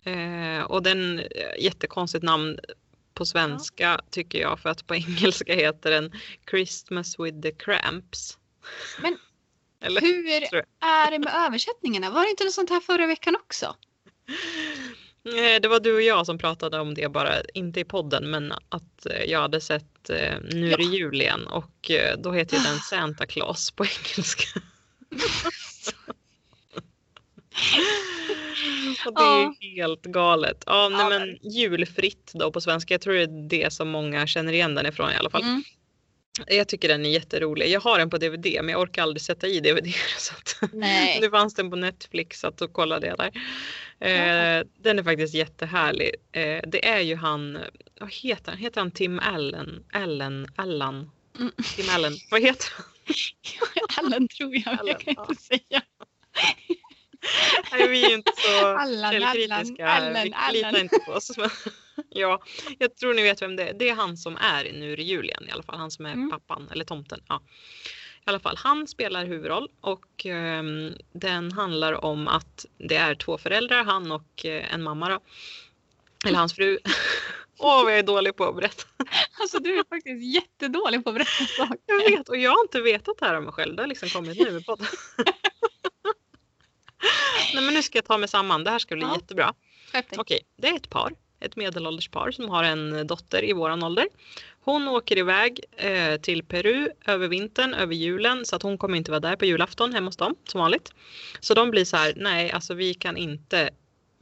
[0.04, 1.26] Eh, och den, eh,
[1.64, 2.60] jättekonstigt namn
[3.14, 6.12] på svenska tycker jag för att på engelska heter den
[6.50, 8.38] Christmas with the Cramps.
[9.02, 9.18] Men
[9.84, 10.02] Eller?
[10.02, 10.28] Hur
[10.82, 12.10] är det med översättningarna?
[12.10, 13.76] Var det inte något sånt här förra veckan också?
[15.26, 18.52] Eh, Det var du och jag som pratade om det bara, inte i podden men
[18.70, 22.80] att eh, jag hade sett eh, Nu är det jul igen och då heter den
[22.80, 24.60] Santa Claus på engelska.
[29.06, 29.56] och det är Ja.
[29.62, 30.64] helt galet.
[30.66, 32.94] Ja, nej, men julfritt då på svenska.
[32.94, 35.42] Jag tror det är det som många känner igen den ifrån i alla fall.
[35.44, 35.64] Mm.
[36.48, 37.70] Jag tycker den är jätterolig.
[37.70, 39.94] Jag har den på DVD men jag orkar aldrig sätta i DVD.
[40.18, 41.20] Så att Nej.
[41.22, 43.32] nu fanns den på Netflix så att då kollade jag där.
[44.00, 46.16] Eh, den är faktiskt jättehärlig.
[46.32, 47.58] Eh, det är ju han,
[48.00, 48.60] vad heter han?
[48.60, 49.84] Heter han Tim Allen?
[49.92, 50.48] Allen?
[50.56, 51.12] Allan?
[51.40, 51.52] Mm.
[51.76, 52.86] Tim Allen, vad heter han?
[54.06, 55.28] Allen tror jag, Allen, jag kan ja.
[55.30, 55.82] inte säga.
[57.74, 60.24] Nej, vi är inte så Allan, källkritiska Allan, här.
[60.26, 60.82] Vi Allan, litar Allan.
[60.82, 61.38] inte på oss.
[61.38, 61.50] Men,
[62.10, 62.42] ja,
[62.80, 63.74] jag tror ni vet vem det är.
[63.74, 65.78] Det är han som är i Nu är det jul igen i alla fall.
[65.78, 66.30] Han som är Mm.
[66.32, 67.22] pappan eller tomten.
[67.28, 67.42] Ja.
[68.26, 73.38] I alla fall, han spelar huvudroll och ehm, den handlar om att det är två
[73.38, 75.20] föräldrar, han och eh, en mamma då.
[76.28, 76.78] Eller hans fru.
[77.60, 78.84] Åh, vad jag är dålig på att berätta.
[79.42, 81.78] Alltså du är faktiskt jättedålig på att berätta saker.
[81.86, 83.76] Jag vet och jag har inte vetat det här om mig själv.
[83.76, 84.88] Det har liksom kommit nu i podden.
[87.54, 88.64] Nej men nu ska jag ta mig samman.
[88.64, 89.16] Det här ska bli Ja.
[89.16, 89.54] jättebra.
[89.92, 90.04] Dig.
[90.18, 91.14] Okej, det är ett par.
[91.40, 94.08] Ett medelålders par som har en dotter i våran ålder.
[94.62, 98.46] Hon åker iväg eh, till Peru över vintern, över julen.
[98.46, 100.94] Så att hon kommer inte vara där på julafton hemma hos dem som vanligt.
[101.40, 103.70] Så de blir så här, nej alltså vi kan inte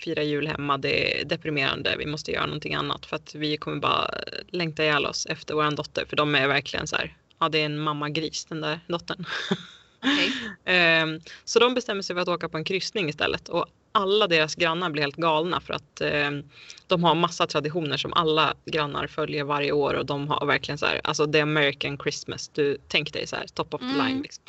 [0.04, 0.78] fira jul hemma.
[0.78, 1.96] Det är deprimerande.
[1.98, 3.06] Vi måste göra någonting annat.
[3.06, 4.12] För att vi kommer bara
[4.50, 6.06] längta ihjäl oss efter våran dotter.
[6.06, 9.26] För de är verkligen så här, ja det är en mammagris den där dottern.
[10.04, 10.32] Okej.
[10.66, 13.50] Ehm, Så de bestämmer sig för att åka på en kryssning istället.
[13.50, 16.44] Och alla deras grannar blir helt galna för att ehm,
[16.88, 20.86] de har massa traditioner som alla grannar följer varje år och de har verkligen så
[20.86, 22.50] här, alltså the American Christmas.
[22.50, 24.08] Du tänk dig så här, top of the Mm.
[24.08, 24.44] line liksom.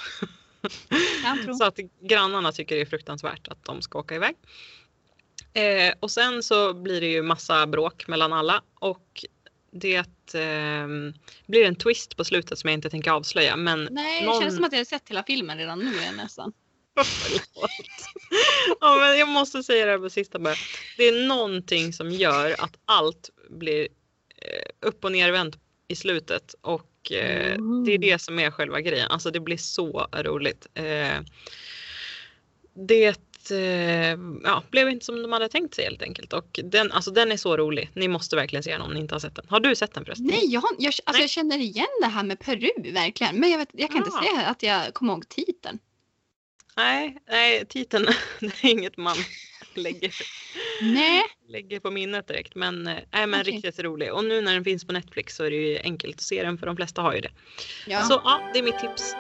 [1.58, 4.34] Så att grannarna tycker det är fruktansvärt att de ska åka iväg.
[5.52, 9.24] Eh, och sen så blir det ju massa bråk mellan alla och
[9.72, 11.12] det ehm,
[11.46, 13.56] blir en twist på slutet som jag inte tänker avslöja.
[13.56, 16.52] Men Nej, det någon- känns som att jag har sett hela filmen redan nu nästan.
[18.80, 20.54] Ja, men jag måste säga det här på sista bara.
[20.96, 23.88] Det är någonting som gör att allt blir
[24.37, 25.58] eh, upp och nervänt
[25.88, 27.85] i slutet och eh, Mm.
[27.85, 29.11] det är det som är själva grejen.
[29.11, 30.66] Alltså det blir så roligt.
[30.74, 31.20] Eh,
[32.74, 37.11] det eh, ja, blev inte som de hade tänkt sig helt enkelt och den, alltså,
[37.11, 37.90] den är så rolig.
[37.94, 39.44] Ni måste verkligen se den om ni inte har sett den.
[39.48, 40.26] Har du sett den förresten?
[40.26, 41.20] Nej, jag, har, jag, alltså Nej.
[41.20, 43.37] jag känner igen det här med Peru verkligen.
[43.40, 44.22] Men jag, vet, jag kan inte Ja.
[44.37, 45.78] säga att jag kommer ihåg titeln.
[46.76, 48.07] Nej, nej, titeln
[48.40, 49.16] det är inget man
[49.74, 50.14] lägger
[50.83, 51.22] Nej.
[51.48, 52.55] lägger på minnet direkt.
[52.55, 53.52] Men, äh, men Okej.
[53.52, 54.12] riktigt rolig.
[54.12, 56.59] Och nu när den finns på Netflix så är det ju enkelt att se den
[56.59, 57.31] för de flesta har ju det.
[57.87, 58.02] Ja.
[58.02, 59.14] Så ja, det är mitt tips.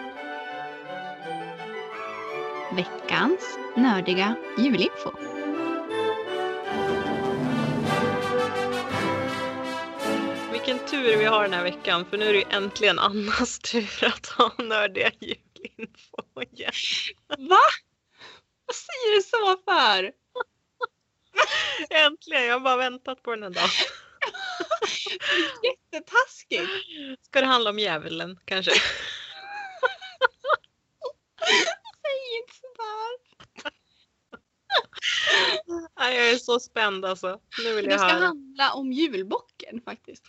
[2.76, 5.10] Veckans nördiga julinfo.
[10.52, 14.04] Vilken tur vi har den här veckan för nu är det ju äntligen Annas tur
[14.04, 16.72] att ha nördiga julinfo igen.
[17.28, 17.60] Va?
[18.66, 20.12] Vad säger du så för?
[21.90, 23.68] Äntligen, jag har bara väntat på den här dagen.
[25.62, 26.70] Jättetaskigt.
[27.26, 28.72] Ska det handla om djävulen kanske?
[32.02, 33.12] Säg inte sådär.
[35.98, 37.40] Nej, jag är så spänd alltså.
[37.64, 38.24] Nu vill Det jag ska höra.
[38.26, 40.22] handla om julbocken faktiskt.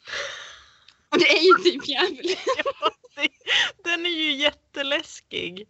[1.09, 2.36] Och det är ju typ djävulen.
[3.83, 5.67] Den är ju jätteläskig.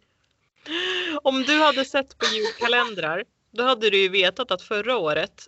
[1.23, 5.47] Om du hade sett på julkalendrar, då hade du ju vetat att förra året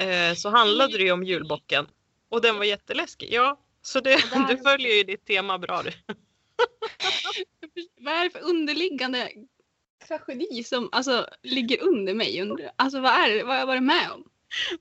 [0.00, 1.86] eh, så handlade det ju om julbocken.
[2.28, 3.28] Och den var jätteläskig.
[3.32, 5.90] Ja, så det, där- du följer ju ditt tema bra du.
[8.00, 9.30] Vad är det för underliggande
[10.08, 12.42] tragedi som alltså, ligger under mig?
[12.42, 13.42] Under, alltså vad är det?
[13.42, 14.24] Vad har jag varit med om?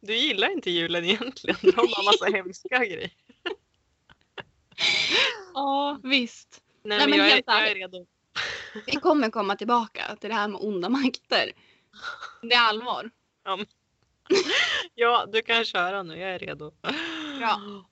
[0.01, 1.57] Du gillar inte julen egentligen.
[1.61, 3.11] Du har bara massa hemska grejer.
[5.53, 6.61] Ja, visst.
[6.83, 8.05] Nej, Nej, men, jag, är, helt jag är redo.
[8.85, 11.51] Vi kommer komma tillbaka till det här med onda makter.
[12.41, 13.11] Det är allvar.
[14.95, 16.17] Ja, du kan köra nu.
[16.17, 16.71] Jag är redo.
[17.39, 17.85] Bra.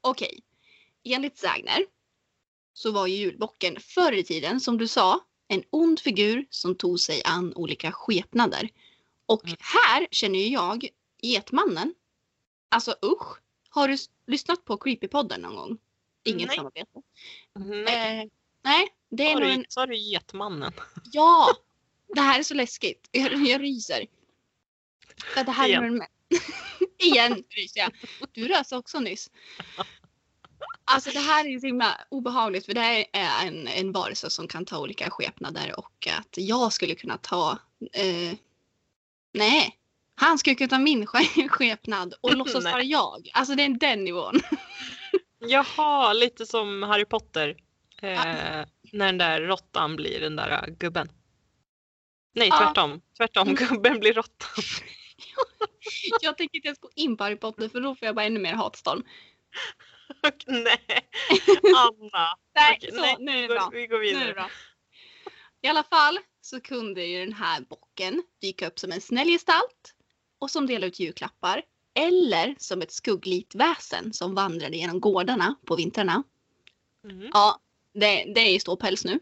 [0.00, 0.40] Okej.
[1.04, 1.86] Enligt sägner
[2.74, 7.00] så var ju julbocken förr i tiden, som du sa, en ond figur som tog
[7.00, 8.68] sig an olika skepnader.
[9.26, 9.56] Och Mm.
[9.60, 10.88] här känner ju jag
[11.22, 11.94] Getmannen.
[12.68, 13.38] Alltså usch.
[13.70, 15.78] Har du lyssnat på Creepypodden någon gång?
[16.24, 16.56] Inget Nej.
[16.56, 17.02] samarbete.
[17.54, 18.28] Nej, Eh,
[18.64, 19.64] nej, det är nog du, en...
[19.68, 20.72] sa du getmannen?
[21.12, 21.48] Ja!
[22.14, 23.08] Det här är så läskigt.
[23.10, 24.06] Jag, jag ryser.
[25.34, 25.84] För det här Igen.
[25.84, 26.06] är me-
[26.98, 27.92] Igen ryser jag.
[28.32, 29.30] Du rös också nyss.
[30.84, 34.48] Alltså det här är så himla obehagligt för det här är en, en varelse som
[34.48, 37.58] kan ta olika skepnader och att jag skulle kunna ta...
[37.92, 38.32] Eh,
[39.32, 39.76] nej.
[40.20, 43.28] Han skulle kunna ta min ske- skepnad och låtsas vara jag.
[43.34, 44.40] Alltså det är den nivån.
[45.38, 47.56] Jaha, lite som Harry Potter.
[48.02, 48.16] Eh,
[48.92, 51.08] När den där råttan blir den där äh, gubben.
[52.34, 52.58] Nej, Ja.
[52.58, 53.00] tvärtom.
[53.16, 53.54] Tvärtom, Mm.
[53.68, 54.64] gubben blir råttan.
[56.20, 58.40] Jag tänker inte ens gå in på Harry Potter för då får jag bara ännu
[58.40, 59.02] mer hatstorm.
[60.22, 61.08] Och nej,
[61.76, 62.28] Anna.
[62.54, 63.68] Nej, Okej, så, nej, nu är det bra.
[63.72, 64.32] Vi går Nu är det vidare.
[64.34, 64.50] bra.
[65.62, 69.94] I alla fall så kunde ju den här bocken dyka upp som en snäll gestalt
[70.40, 71.62] och som delade ut julklappar.
[71.94, 76.22] Eller som ett skugglikt väsen som vandrade genom gårdarna på vintrarna.
[77.04, 77.30] Mm.
[77.32, 77.60] Ja,
[77.94, 79.20] det, det är ståpäls nu.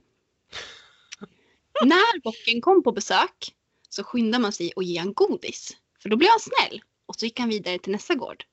[1.85, 3.55] När bocken kom på besök
[3.89, 5.77] så skyndade man sig att ge han godis.
[6.03, 8.45] För då blev han snäll och så gick han vidare till nästa gård.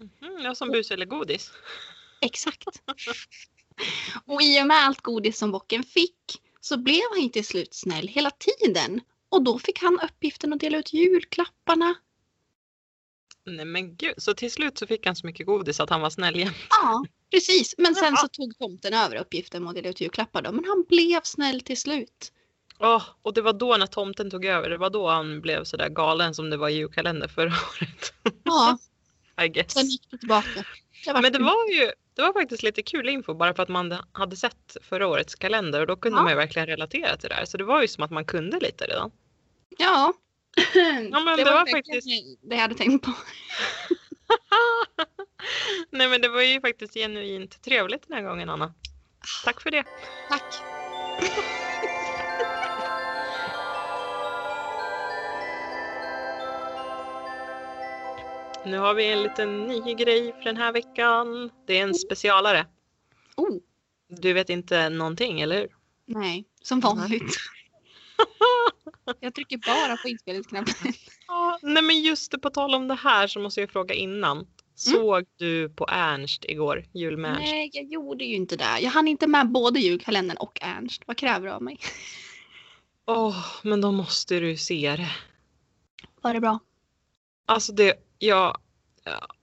[0.00, 1.50] Mm, ja, som bus eller godis.
[2.20, 2.64] Exakt.
[4.26, 8.08] Och i och med allt godis som bocken fick så blev han till slut snäll
[8.08, 9.00] hela tiden.
[9.28, 11.94] Och då fick han uppgiften att dela ut julklapparna.
[13.46, 16.10] Nej men gud, så till slut så fick han så mycket godis att han var
[16.10, 16.52] snäll igen.
[16.70, 17.74] Ja, precis.
[17.78, 18.16] Men sen Jaha.
[18.16, 20.52] så tog tomten över uppgiften med att dela ut julklappar då.
[20.52, 22.32] Men han blev snäll till slut.
[22.78, 25.88] Åh, och det var då när tomten tog över, det var då han blev sådär
[25.88, 27.46] galen som det var i julkalender förra
[27.80, 28.12] året.
[28.44, 28.78] Ja,
[29.44, 29.72] I guess.
[29.72, 30.64] sen gick det tillbaka.
[31.04, 33.68] Det var Men det var ju det var faktiskt lite kul info bara för att
[33.68, 36.22] man hade sett förra årets kalender och då kunde Ja.
[36.22, 37.44] man ju verkligen relatera till det här.
[37.44, 39.10] Så det var ju som att man kunde lite redan.
[39.78, 40.12] Ja.
[41.12, 43.12] Ja, men det var verkligen faktiskt- det jag hade tänkt på.
[45.90, 48.74] Nej men det var ju faktiskt genuint trevligt den här gången Anna.
[49.44, 49.84] Tack för det.
[50.30, 50.42] Tack.
[58.64, 61.50] Nu har vi en liten ny grej för den här veckan.
[61.66, 62.66] Det är en specialare.
[63.36, 63.56] Oh,
[64.08, 65.68] Du vet inte någonting, eller hur?
[66.06, 66.44] nej.
[66.62, 67.36] Som vanligt.
[69.20, 70.74] Jag trycker bara på inspelningsknappen.
[71.28, 74.46] Ja, nej men just det, på tal om det här så måste jag fråga innan.
[74.74, 77.42] Såg du på Ernst igår, Jul med Ernst?
[77.42, 78.78] Nej, jag gjorde ju inte det.
[78.80, 81.02] Jag hann inte med både julkalendern och Ernst.
[81.06, 81.78] Vad kräver du av mig?
[83.06, 85.10] Åh, men då måste du se det.
[86.20, 86.58] Var det bra?
[87.46, 88.58] Alltså det, ja,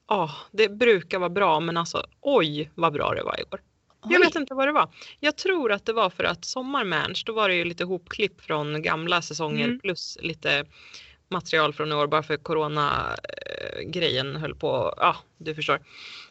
[0.08, 3.62] ja, det brukar vara bra men alltså oj vad bra det var igår.
[4.10, 4.90] Jag vet inte vad det var.
[5.20, 7.84] Jag tror att det var för att Sommar med Ernst, då var det ju lite
[7.84, 9.80] hopklipp från gamla säsonger Mm.
[9.80, 10.66] plus lite
[11.30, 15.80] material från i år bara för corona eh, grejen höll på, ja du förstår.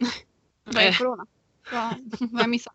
[0.65, 1.27] Vad är Eh, corona?
[1.71, 1.81] Vad
[2.33, 2.75] har jag missat?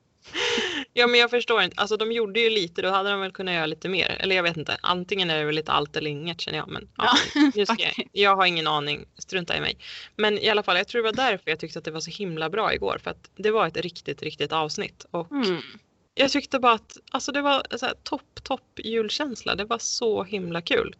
[0.93, 3.53] Ja men jag förstår inte, alltså de gjorde ju lite, då hade de väl kunnat
[3.53, 4.17] göra lite mer.
[4.19, 6.67] Eller jag vet inte, antingen är det väl lite allt eller inget känner jag.
[6.69, 7.15] Men ja,
[7.65, 9.77] ska jag, jag har ingen aning, strunta i mig.
[10.15, 12.11] Men i alla fall, jag tror det var därför jag tyckte att det var så
[12.11, 12.99] himla bra igår.
[13.03, 15.05] För att det var ett riktigt, riktigt avsnitt.
[15.11, 15.61] Och Mm.
[16.15, 19.55] jag tyckte bara att alltså det var så här, topp, topp julkänsla.
[19.55, 20.95] Det var så himla kul.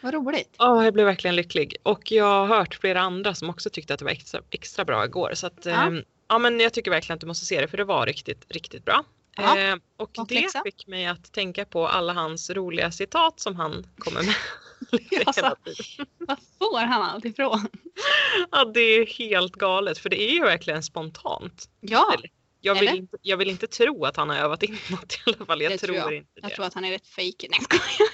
[0.00, 0.54] Vad roligt.
[0.58, 1.76] Ja, jag blev verkligen lycklig.
[1.82, 5.04] Och jag har hört flera andra som också tyckte att det var extra, extra bra
[5.04, 5.30] igår.
[5.34, 5.70] Så att, Ja.
[5.94, 6.02] ja.
[6.28, 8.84] Ja, men jag tycker verkligen att du måste se det för det var riktigt, riktigt
[8.84, 9.04] bra.
[9.36, 13.56] Ja, Eh, och gott det fick mig att tänka på alla hans roliga citat som
[13.56, 14.34] han kommer med.
[15.26, 15.54] Alltså.
[16.18, 17.68] Var får han allt ifrån?
[18.50, 21.68] Ja, det är helt galet för det är ju verkligen spontant.
[21.80, 22.98] Ja, Eller, Jag vill, Eller?
[22.98, 25.62] inte, jag vill inte tro att han har övat in något i alla fall.
[25.62, 26.14] Jag Det tror, jag.
[26.14, 26.40] inte det.
[26.42, 27.44] jag tror att han är rätt fejk.
[27.50, 27.60] Nej,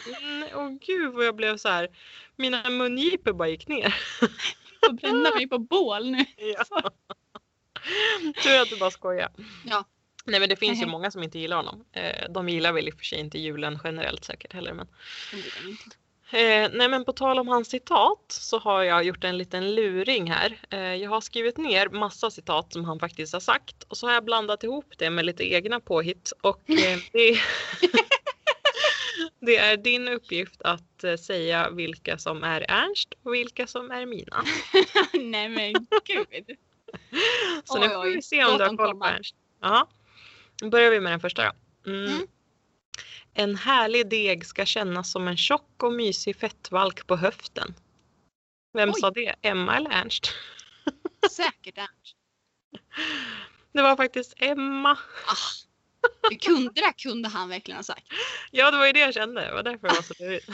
[0.06, 0.22] jag.
[0.22, 1.88] Mm, Åh gud vad jag blev så här.
[2.36, 3.94] Mina mungipor bara gick ner.
[4.20, 4.30] Jag
[4.90, 6.24] får bränna mig på bål nu.
[6.36, 6.90] Ja.
[8.42, 9.30] Tur att du bara skojar.
[9.64, 9.84] Ja.
[10.24, 11.84] Nej men det finns ju många som inte gillar honom.
[11.92, 14.72] Eh, de gillar väl i och för sig inte julen generellt säkert heller.
[14.72, 14.86] Men...
[16.30, 20.30] Eh, nej men på tal om hans citat så har jag gjort en liten luring
[20.30, 20.58] här.
[20.70, 24.14] Eh, jag har skrivit ner massa citat som han faktiskt har sagt och så har
[24.14, 26.32] jag blandat ihop det med lite egna påhitt.
[26.40, 27.40] Och eh, det,
[29.40, 34.44] det är din uppgift att säga vilka som är Ernst och vilka som är mina.
[35.12, 36.56] Nej men gud.
[37.64, 38.14] Så nu Oj, får oj.
[38.14, 39.04] vi se om du har koll på.
[39.04, 39.34] Ernst.
[39.60, 39.88] Ja.
[40.56, 41.50] Då börjar vi med den första då.
[41.90, 42.04] Mm.
[42.12, 42.26] Mm.
[43.34, 47.74] En härlig deg ska kännas som en tjock och mysig fettvalk på höften.
[48.74, 49.00] Vem Oj.
[49.00, 49.34] sa det?
[49.42, 50.32] Emma eller Ernst?
[51.30, 52.16] Säkert Ernst.
[53.72, 54.90] Det var faktiskt Emma.
[55.26, 55.36] Ah,
[56.30, 58.06] det, kunde, det kunde han verkligen ha sagt.
[58.50, 59.40] Ja, det var ju det jag kände.
[59.46, 60.48] Det var därför det var så lurigt.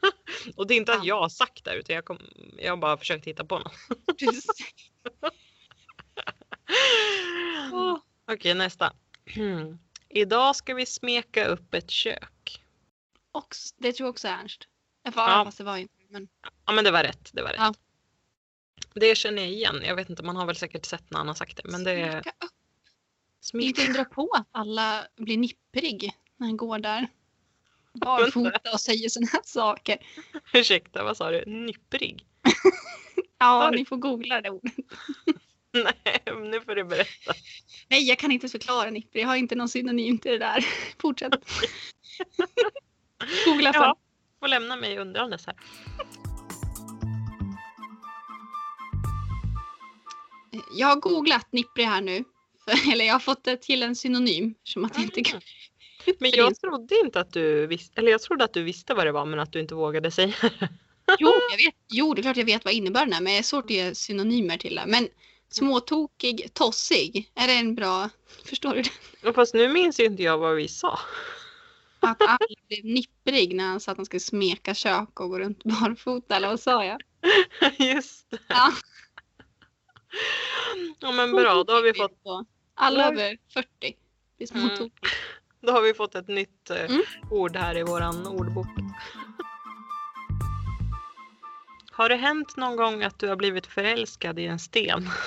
[0.56, 1.04] Och det är inte att Ja.
[1.04, 2.18] jag har sagt det utan jag, kom,
[2.58, 3.72] jag har bara försökt hitta på något.
[4.18, 4.46] Precis.
[7.72, 7.98] Åh,
[8.32, 8.92] Okej, nästa.
[10.08, 12.62] Idag ska vi smeka upp ett kök.
[13.32, 14.68] Och det tror jag också är Ernst.
[15.02, 15.10] Ja.
[15.16, 15.44] Ja.
[15.44, 15.94] Fast det var inte.
[16.08, 16.28] Men
[16.66, 17.30] Ja men det var rätt.
[17.32, 17.58] Det var rätt.
[17.58, 17.74] Ja.
[18.94, 19.82] Det känner jag igen.
[19.84, 21.70] Jag vet inte, man har väl säkert sett när han har sagt det.
[21.70, 22.50] Men det är smeka upp.
[23.40, 23.66] smeka.
[23.66, 27.06] Inte undra på att alla blir nipprig när han går där.
[27.92, 29.98] Barfota och säger såna här saker.
[30.52, 31.44] Ursäkta, vad sa du?
[31.46, 32.26] Nipprig?
[33.38, 34.72] Ja, ni får googla det ordet.
[35.84, 37.32] Nej, nu får du berätta.
[37.88, 39.22] Nej, jag kan inte förklara nipprig.
[39.22, 40.66] Jag har inte någon synonym till det där.
[41.00, 41.32] Fortsätt.
[43.44, 43.82] Googla sen.
[43.82, 43.96] Ja,
[44.40, 45.56] får lämna mig undrandes här.
[50.76, 52.24] Jag har googlat nipprig här nu.
[52.92, 54.54] Eller jag har fått till en synonym.
[54.62, 55.40] Som att inte kan.
[56.18, 59.12] Men jag trodde inte att du visste, eller jag trodde att du visste vad det
[59.12, 60.68] var men att du inte vågade säga det.
[61.18, 61.74] Jo, jag vet.
[61.88, 63.20] jo, det är klart jag vet vad innebörden är.
[63.20, 64.84] Men det är svårt att ge synonymer till det.
[64.86, 65.08] Men
[65.54, 67.32] småtokig, tossig.
[67.34, 68.10] Är det en bra...
[68.44, 68.82] Förstår du?
[69.22, 69.32] det?
[69.32, 70.98] Fast nu minns ju inte jag vad vi sa.
[72.00, 72.38] Att alla
[72.68, 76.36] blev nipprig när han sa att han skulle smeka kök och gå runt barfota.
[76.36, 77.00] Eller vad sa jag?
[77.78, 78.38] Just det.
[78.48, 78.72] Ja.
[80.98, 82.20] Ja men bra, då har vi fått.
[82.74, 83.68] Alla över 40
[84.36, 84.90] blir småtokiga.
[85.62, 87.02] då har vi fått ett nytt eh, Mm.
[87.30, 88.66] ord här i våran ordbok.
[91.94, 95.08] Har det hänt någon gång att du har blivit förälskad i en sten?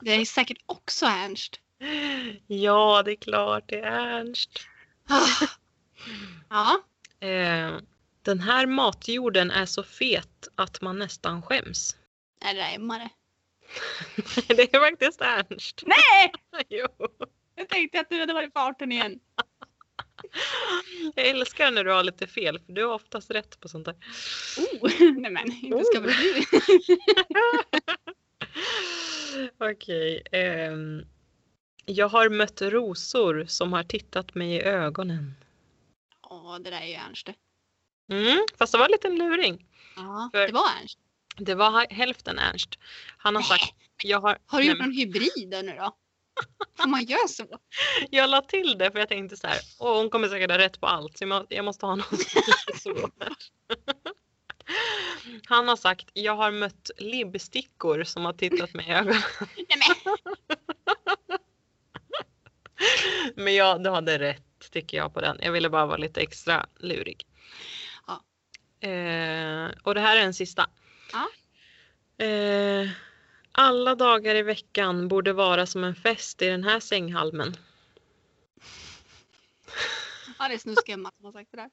[0.00, 1.60] Det är säkert också Ernst.
[2.46, 4.50] ja, det är klart det är Ernst.
[5.08, 5.46] Ah.
[6.48, 6.80] Ja,
[7.20, 7.78] Eh,
[8.22, 11.96] den här matjorden är så fet att man nästan skäms.
[12.44, 12.98] är det där Emma
[14.48, 14.74] det?
[14.74, 15.82] är faktiskt Ernst.
[15.86, 16.32] Nej!
[16.68, 16.86] jo.
[17.54, 19.20] Jag tänkte att du hade varit farten igen.
[21.14, 23.94] Jag älskar när du har lite fel för du har oftast rätt på sånt där.
[24.58, 26.44] Oh, nej men, inte ska väl du?
[29.72, 30.22] Okej.
[30.32, 31.04] ehm,
[31.86, 35.34] jag har mött rosor som har tittat mig i ögonen.
[36.22, 37.28] Ja, det där är ju Ernst.
[38.10, 39.66] Mm, fast det var en liten luring.
[39.96, 40.98] Ja, För- det var Ernst.
[41.36, 42.78] Det var hälften Ernst.
[43.18, 45.96] Han har sagt, jag har, Har du nej, gjort någon hybrid nu då?
[46.78, 47.46] Får man göra så?
[48.10, 50.80] jag la till det för jag tänkte så här, åh hon kommer säkert ha rätt
[50.80, 52.18] på allt så jag må- jag måste ha någon
[52.82, 53.12] som.
[55.46, 59.22] Han har sagt, jag har mött libbstickor som har tittat mig i ögonen.
[63.34, 63.54] Men.
[63.54, 65.38] Ja, du hade rätt tycker jag på den.
[65.42, 67.26] Jag ville bara vara lite extra lurig.
[68.06, 68.24] Ja.
[68.88, 70.70] Eh, och det här är en sista.
[71.12, 71.28] Ja.
[72.24, 72.88] Eh,
[73.58, 77.56] alla dagar i veckan borde vara som en fest i den här sänghalmen.
[80.38, 81.70] Ja, det är Snusk-Emma som har sagt det där.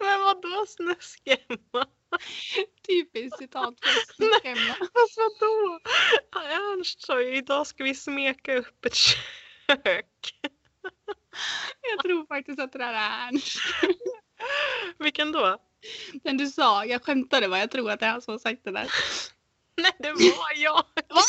[0.00, 1.86] Men vadå snusk-Emma?
[2.86, 4.74] Typiskt citat för Snusk-Emma.
[4.78, 5.80] Fast vadå?
[6.44, 10.34] Ernst sa ju idag ska vi smeka upp ett kök.
[11.80, 13.58] Jag tror faktiskt att det där är Ernst.
[14.98, 15.67] Vilken då?
[16.24, 18.64] Men du sa, jag skämtade bara, jag tror att det är han som har sagt
[18.64, 18.88] det där.
[19.76, 20.84] Nej, det var jag.
[21.08, 21.20] Va?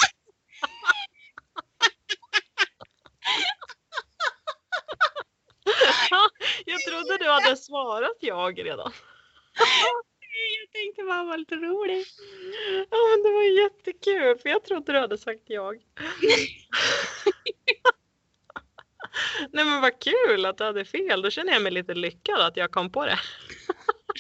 [6.65, 8.91] jag trodde du hade svarat jag redan.
[9.55, 12.05] Jag tänkte bara vara lite rolig.
[12.89, 15.81] Ja, men det var jättekul för jag trodde du hade sagt jag.
[19.51, 21.21] Nej men vad kul att du hade fel.
[21.21, 23.19] Då känner jag mig lite lyckad att jag kom på det.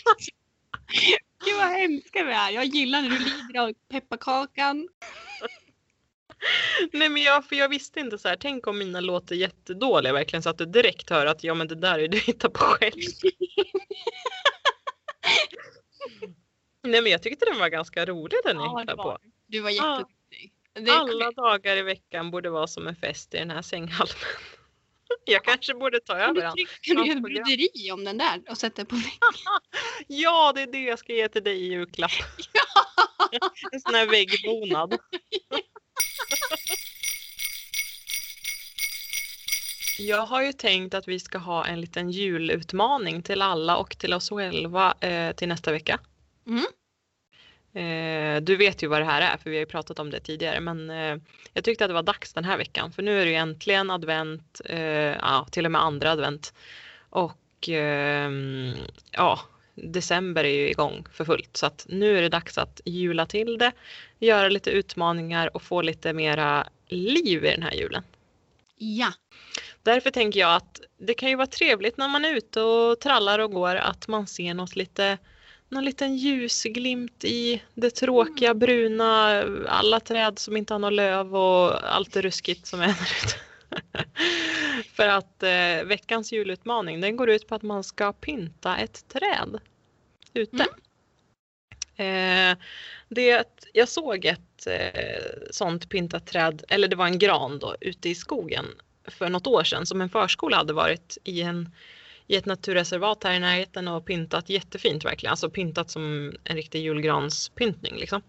[1.45, 2.49] Gud vad hemska vi är.
[2.51, 4.89] Jag gillar när du lider av pepparkakan.
[6.91, 8.37] Nej men jag, för jag visste inte så här.
[8.39, 11.75] Tänk om mina låter jättedåliga verkligen så att du direkt hör att ja men det
[11.75, 12.93] där är du hittar på själv.
[16.83, 19.17] Nej men jag tyckte den var ganska rolig den jag Ja, det hittade var på.
[19.47, 19.59] du.
[19.59, 20.53] Var jätteduktig.
[20.89, 24.15] Alla dagar i veckan borde vara som en fest i den här sänghalmen.
[25.25, 26.53] Jag kanske borde ta över den.
[26.81, 29.19] kan du göra ett broderi om den där och sätta på väggen?
[30.07, 32.11] Ja, det är det jag ska ge till dig i julklapp.
[33.71, 34.97] En sån här väggbonad.
[39.99, 44.13] Jag har ju tänkt att vi ska ha en liten julutmaning till alla och till
[44.13, 45.99] oss själva eh, till nästa vecka.
[46.47, 46.65] Mm.
[47.73, 50.19] Eh, du vet ju vad det här är för vi har ju pratat om det
[50.19, 51.17] tidigare men eh,
[51.53, 53.91] jag tyckte att det var dags den här veckan för nu är det ju äntligen
[53.91, 56.53] advent, eh, ja, till och med andra advent
[57.09, 58.73] och ehm,
[59.11, 59.39] ja,
[59.75, 63.57] december är ju igång för fullt så att nu är det dags att jula till
[63.57, 63.71] det,
[64.19, 68.03] göra lite utmaningar och få lite mera liv i den här julen.
[68.77, 69.13] Ja.
[69.83, 73.39] Därför tänker jag att det kan ju vara trevligt när man är ute och trallar
[73.39, 75.17] och går att man ser något lite
[75.69, 81.93] någon liten ljusglimt i det tråkiga bruna, alla träd som inte har något löv och
[81.95, 83.35] allt det ruskigt som är där ute.
[84.95, 89.59] För att eh, veckans julutmaning den går ut på att man ska pynta ett träd
[90.33, 90.65] ute.
[92.03, 92.57] Eh,
[93.09, 98.09] det, jag såg ett eh, sånt pyntat träd, eller det var en gran då, ute
[98.09, 98.65] i skogen
[99.07, 101.69] för något år sedan som en förskola hade varit i, en,
[102.29, 105.31] i ett naturreservat här i närheten och pyntat jättefint verkligen.
[105.31, 108.21] Alltså pyntat som en riktig julgranspyntning liksom.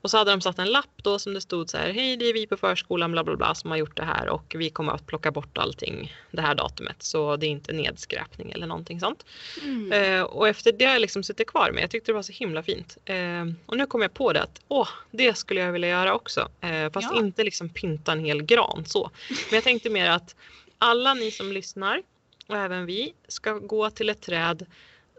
[0.00, 2.24] Och så hade de satt en lapp då som det stod så här, hej det
[2.24, 4.92] är vi på förskolan bla bla bla som har gjort det här och vi kommer
[4.92, 9.26] att plocka bort allting det här datumet så det är inte nedskräpning eller någonting sånt.
[9.62, 9.92] Mm.
[9.92, 11.82] Eh, och efter det har jag liksom suttit kvar med.
[11.82, 12.96] Jag tyckte det var så himla fint.
[13.04, 16.48] Eh, och nu kom jag på det att åh, det skulle jag vilja göra också.
[16.60, 17.18] Eh, fast Ja.
[17.18, 19.10] inte liksom pynta en hel gran så.
[19.28, 20.36] Men jag tänkte mer att
[20.78, 22.02] alla ni som lyssnar
[22.46, 24.66] och även vi ska gå till ett träd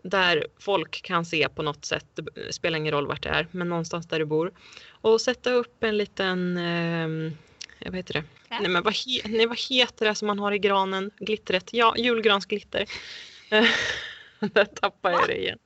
[0.03, 3.69] där folk kan se på något sätt, det spelar ingen roll vart det är, men
[3.69, 4.51] någonstans där du bor.
[4.89, 7.31] Och sätta upp en liten, eh,
[7.85, 8.23] vad heter det?
[8.47, 8.61] Träd?
[8.61, 11.11] Nej men vad, he, nej, vad heter det som man har i granen?
[11.19, 11.69] Glittret?
[11.73, 12.85] Ja, julgransglitter.
[14.39, 15.59] Där tappar jag det igen.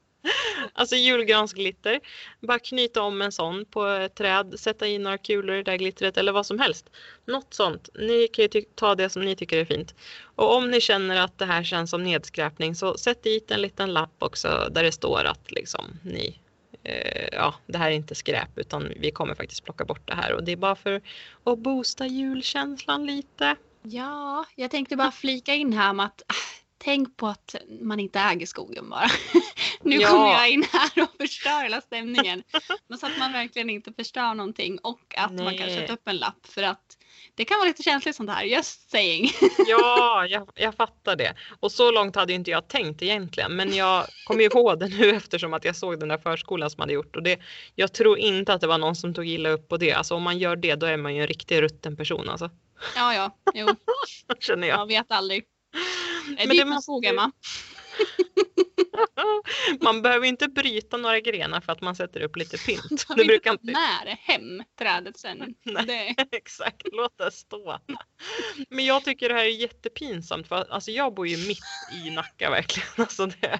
[0.73, 1.99] Alltså julgransglitter.
[2.39, 5.77] Bara knyta om en sån på ett träd, sätta i några kulor i det där
[5.77, 6.89] glittret eller vad som helst.
[7.25, 7.89] Något sånt.
[7.93, 9.95] Ni kan ju ta det som ni tycker är fint.
[10.35, 13.93] Och om ni känner att det här känns som nedskräpning så sätt dit en liten
[13.93, 16.39] lapp också där det står att liksom ni
[16.83, 20.33] eh, ja, det här är inte skräp utan vi kommer faktiskt plocka bort det här
[20.33, 21.01] och det är bara för
[21.43, 23.55] att boosta julkänslan lite.
[23.83, 28.19] Ja, jag tänkte bara flika in här med att ah, tänk på att man inte
[28.19, 29.07] äger skogen bara.
[29.81, 30.07] nu Ja.
[30.07, 32.43] kommer jag in här och förstör hela stämningen.
[32.87, 35.75] Men så att man verkligen inte förstör någonting och att man kan Nej.
[35.79, 36.97] sätta upp en lapp för att
[37.35, 39.31] det kan vara lite känsligt sånt här, just saying.
[39.67, 41.33] Ja, jag, jag fattar det.
[41.59, 43.55] Och så långt hade inte jag tänkt egentligen.
[43.55, 46.93] Men jag kommer på det nu eftersom att jag såg den där förskolan som hade
[46.93, 47.15] gjort.
[47.15, 47.39] Och det,
[47.75, 49.93] jag tror inte att det var någon som tog illa upp på det.
[49.93, 52.49] Alltså om man gör det då är man ju en riktig rutten person alltså.
[52.95, 53.67] Ja, ja, jo,
[54.39, 54.79] Känner jag.
[54.79, 55.43] jag vet aldrig.
[56.27, 57.31] Men Men det det måste skog, ju- Emma.
[59.81, 63.05] Man behöver inte bryta några grenar för att man sätter upp lite pynt.
[63.07, 64.05] Du Det brukar inte ta inte...
[64.05, 65.55] det hem, trädet sen.
[65.63, 66.15] Nej.
[66.17, 67.79] Det, Exakt, låt det stå.
[68.69, 71.59] Men jag tycker det här är jättepinsamt för alltså jag bor ju mitt
[72.05, 72.89] i Nacka verkligen.
[72.97, 73.59] Alltså det,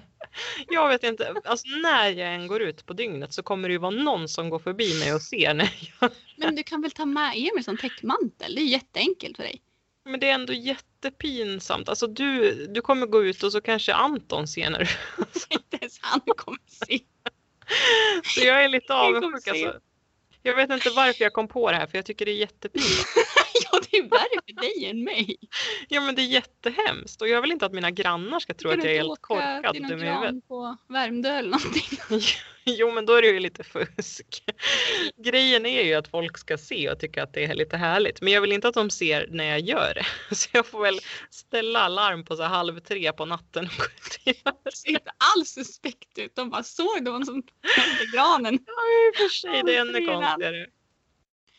[0.68, 3.78] jag vet inte, alltså när jag än går ut på dygnet så kommer det ju
[3.78, 6.10] vara någon som går förbi mig och ser när jag...
[6.36, 8.54] men du kan väl ta med Emil som täckmantel?
[8.54, 9.62] Det är jätteenkelt för dig.
[10.04, 11.88] Men det är ändå jättepinsamt.
[11.88, 14.86] Alltså du, du kommer gå ut och så kanske Anton ser när du...
[15.48, 16.98] Inte ens han kommer se.
[18.24, 19.80] Så jag är lite avundsjuk alltså.
[20.42, 23.06] Jag vet inte varför jag kom på det här för jag tycker det är jättepinsamt.
[23.80, 25.36] Ja, det är värre för dig än mig.
[25.88, 28.84] Ja men det är jättehemskt och jag vill inte att mina grannar ska tro att
[28.84, 30.22] jag är helt korkad och dum i huvudet.
[30.22, 31.98] gran på Värmdö eller någonting?
[32.64, 34.44] Jo men då är det ju lite fusk.
[35.16, 38.20] Grejen är ju att folk ska se och tycka att det är lite härligt.
[38.20, 40.34] Men jag vill inte att de ser när jag gör det.
[40.34, 41.00] Så jag får väl
[41.30, 43.92] ställa alarm på så halv tre på natten och
[44.44, 46.36] och Det ser inte alls suspekt ut.
[46.36, 47.42] De bara såg någon som
[47.76, 48.58] hände granen.
[48.66, 50.66] Ja, i och för sig, det är ännu konstigare.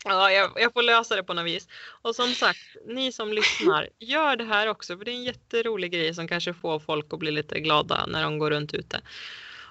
[0.03, 1.67] Ja, jag, jag får lösa det på något vis.
[2.01, 5.91] Och som sagt, ni som lyssnar, gör det här också för det är en jätterolig
[5.91, 9.01] grej som kanske får folk att bli lite glada när de går runt ute.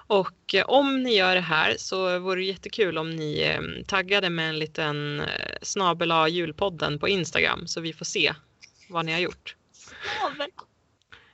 [0.07, 4.29] Och eh, om ni gör det här så vore det jättekul om ni eh, taggade
[4.29, 8.33] med en liten eh, snabel julpodden på Instagram så vi får se
[8.89, 9.55] vad ni har gjort.
[9.71, 10.49] Snavel.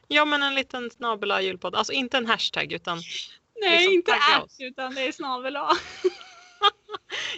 [0.07, 3.01] Ja, men en liten snabel julpodd, alltså inte en hashtag utan
[3.61, 4.11] Nej, Liksom inte
[4.43, 4.55] oss.
[4.59, 5.69] utan det är snavel A.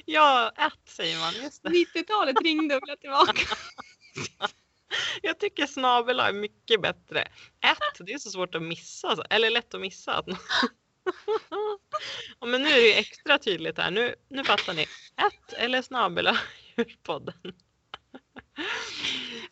[0.06, 1.70] ja, ett säger man, just det.
[1.70, 3.56] 90-talet ringde och ville tillbaka.
[5.22, 7.22] Jag tycker snabel är mycket bättre.
[7.62, 9.24] Ett, det är så svårt att missa, alltså.
[9.30, 10.24] eller lätt att missa.
[12.40, 13.92] Ja, men nu är det extra tydligt här.
[13.92, 14.82] Nu, nu fattar ni.
[14.82, 16.38] Ett eller snabel
[16.78, 17.54] djurpodden.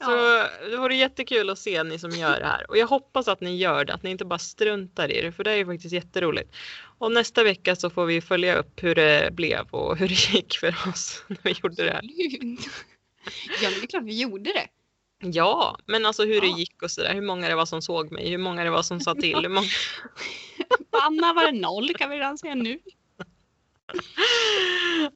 [0.04, 0.12] Så
[0.70, 2.70] det vore jättekul att se ni som gör det här.
[2.70, 5.43] Och jag hoppas att ni gör det, att ni inte bara struntar i det, för
[5.43, 6.56] det är ju faktiskt jätteroligt.
[6.97, 10.58] Och nästa vecka så får vi följa upp hur det blev och hur det gick
[10.58, 12.02] för oss när vi gjorde det här.
[13.62, 14.68] Ja, men det är klart vi gjorde det.
[15.22, 16.58] Ja, men alltså hur det Ja.
[16.58, 17.14] gick och sådär.
[17.14, 19.36] Hur många det var som såg mig, hur många det var som sa till.
[19.36, 19.68] Hur många...
[21.04, 22.80] Anna var det noll kan vi redan säga nu.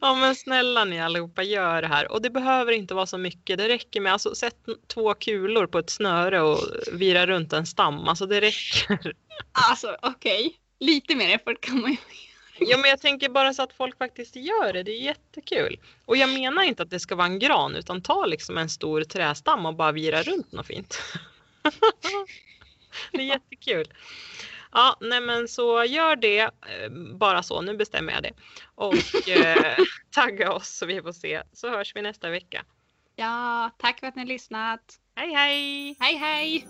[0.01, 2.11] Ja men snälla ni allihopa, gör det här.
[2.11, 3.57] Och det behöver inte vara så mycket.
[3.57, 4.57] Det räcker med, alltså sätt
[4.93, 6.59] två kulor på ett snöre och
[6.91, 8.07] vira runt en stam.
[8.07, 9.13] Alltså det räcker.
[9.51, 11.97] Alltså okej, lite mer effort kan man ju.
[12.59, 14.83] Ja men jag tänker bara så att folk faktiskt gör det.
[14.83, 15.79] Det är jättekul.
[16.05, 19.03] Och jag menar inte att det ska vara en gran utan ta liksom en stor
[19.03, 21.01] trästam och bara vira runt något fint.
[23.11, 23.87] det är jättekul.
[24.73, 27.61] Ja, nej men så gör det eh, bara så.
[27.61, 28.31] Nu bestämmer jag det.
[28.75, 28.93] Och
[29.29, 29.77] eh,
[30.09, 31.41] tagga oss så vi får se.
[31.53, 32.65] Så hörs vi nästa vecka.
[33.15, 34.99] Ja, tack för att ni har lyssnat.
[35.15, 35.95] Hej hej!
[35.99, 36.67] Hej hej!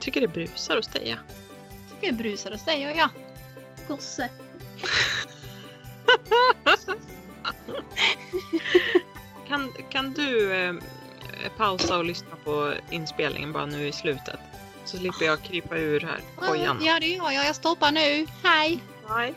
[0.00, 1.16] Tycker det brusar hos dig ja.
[1.90, 3.10] Tycker jag brusar hos dig jag.
[3.88, 4.30] Gosse.
[9.48, 10.74] Kan, kan du eh,
[11.56, 14.40] pausa och lyssna på inspelningen bara nu i slutet?
[14.84, 16.78] Så slipper jag krypa ur här kojan.
[16.82, 17.46] Ja, det gör jag.
[17.46, 18.26] Jag stoppar nu.
[18.42, 18.78] Hej!
[19.08, 19.34] Nej.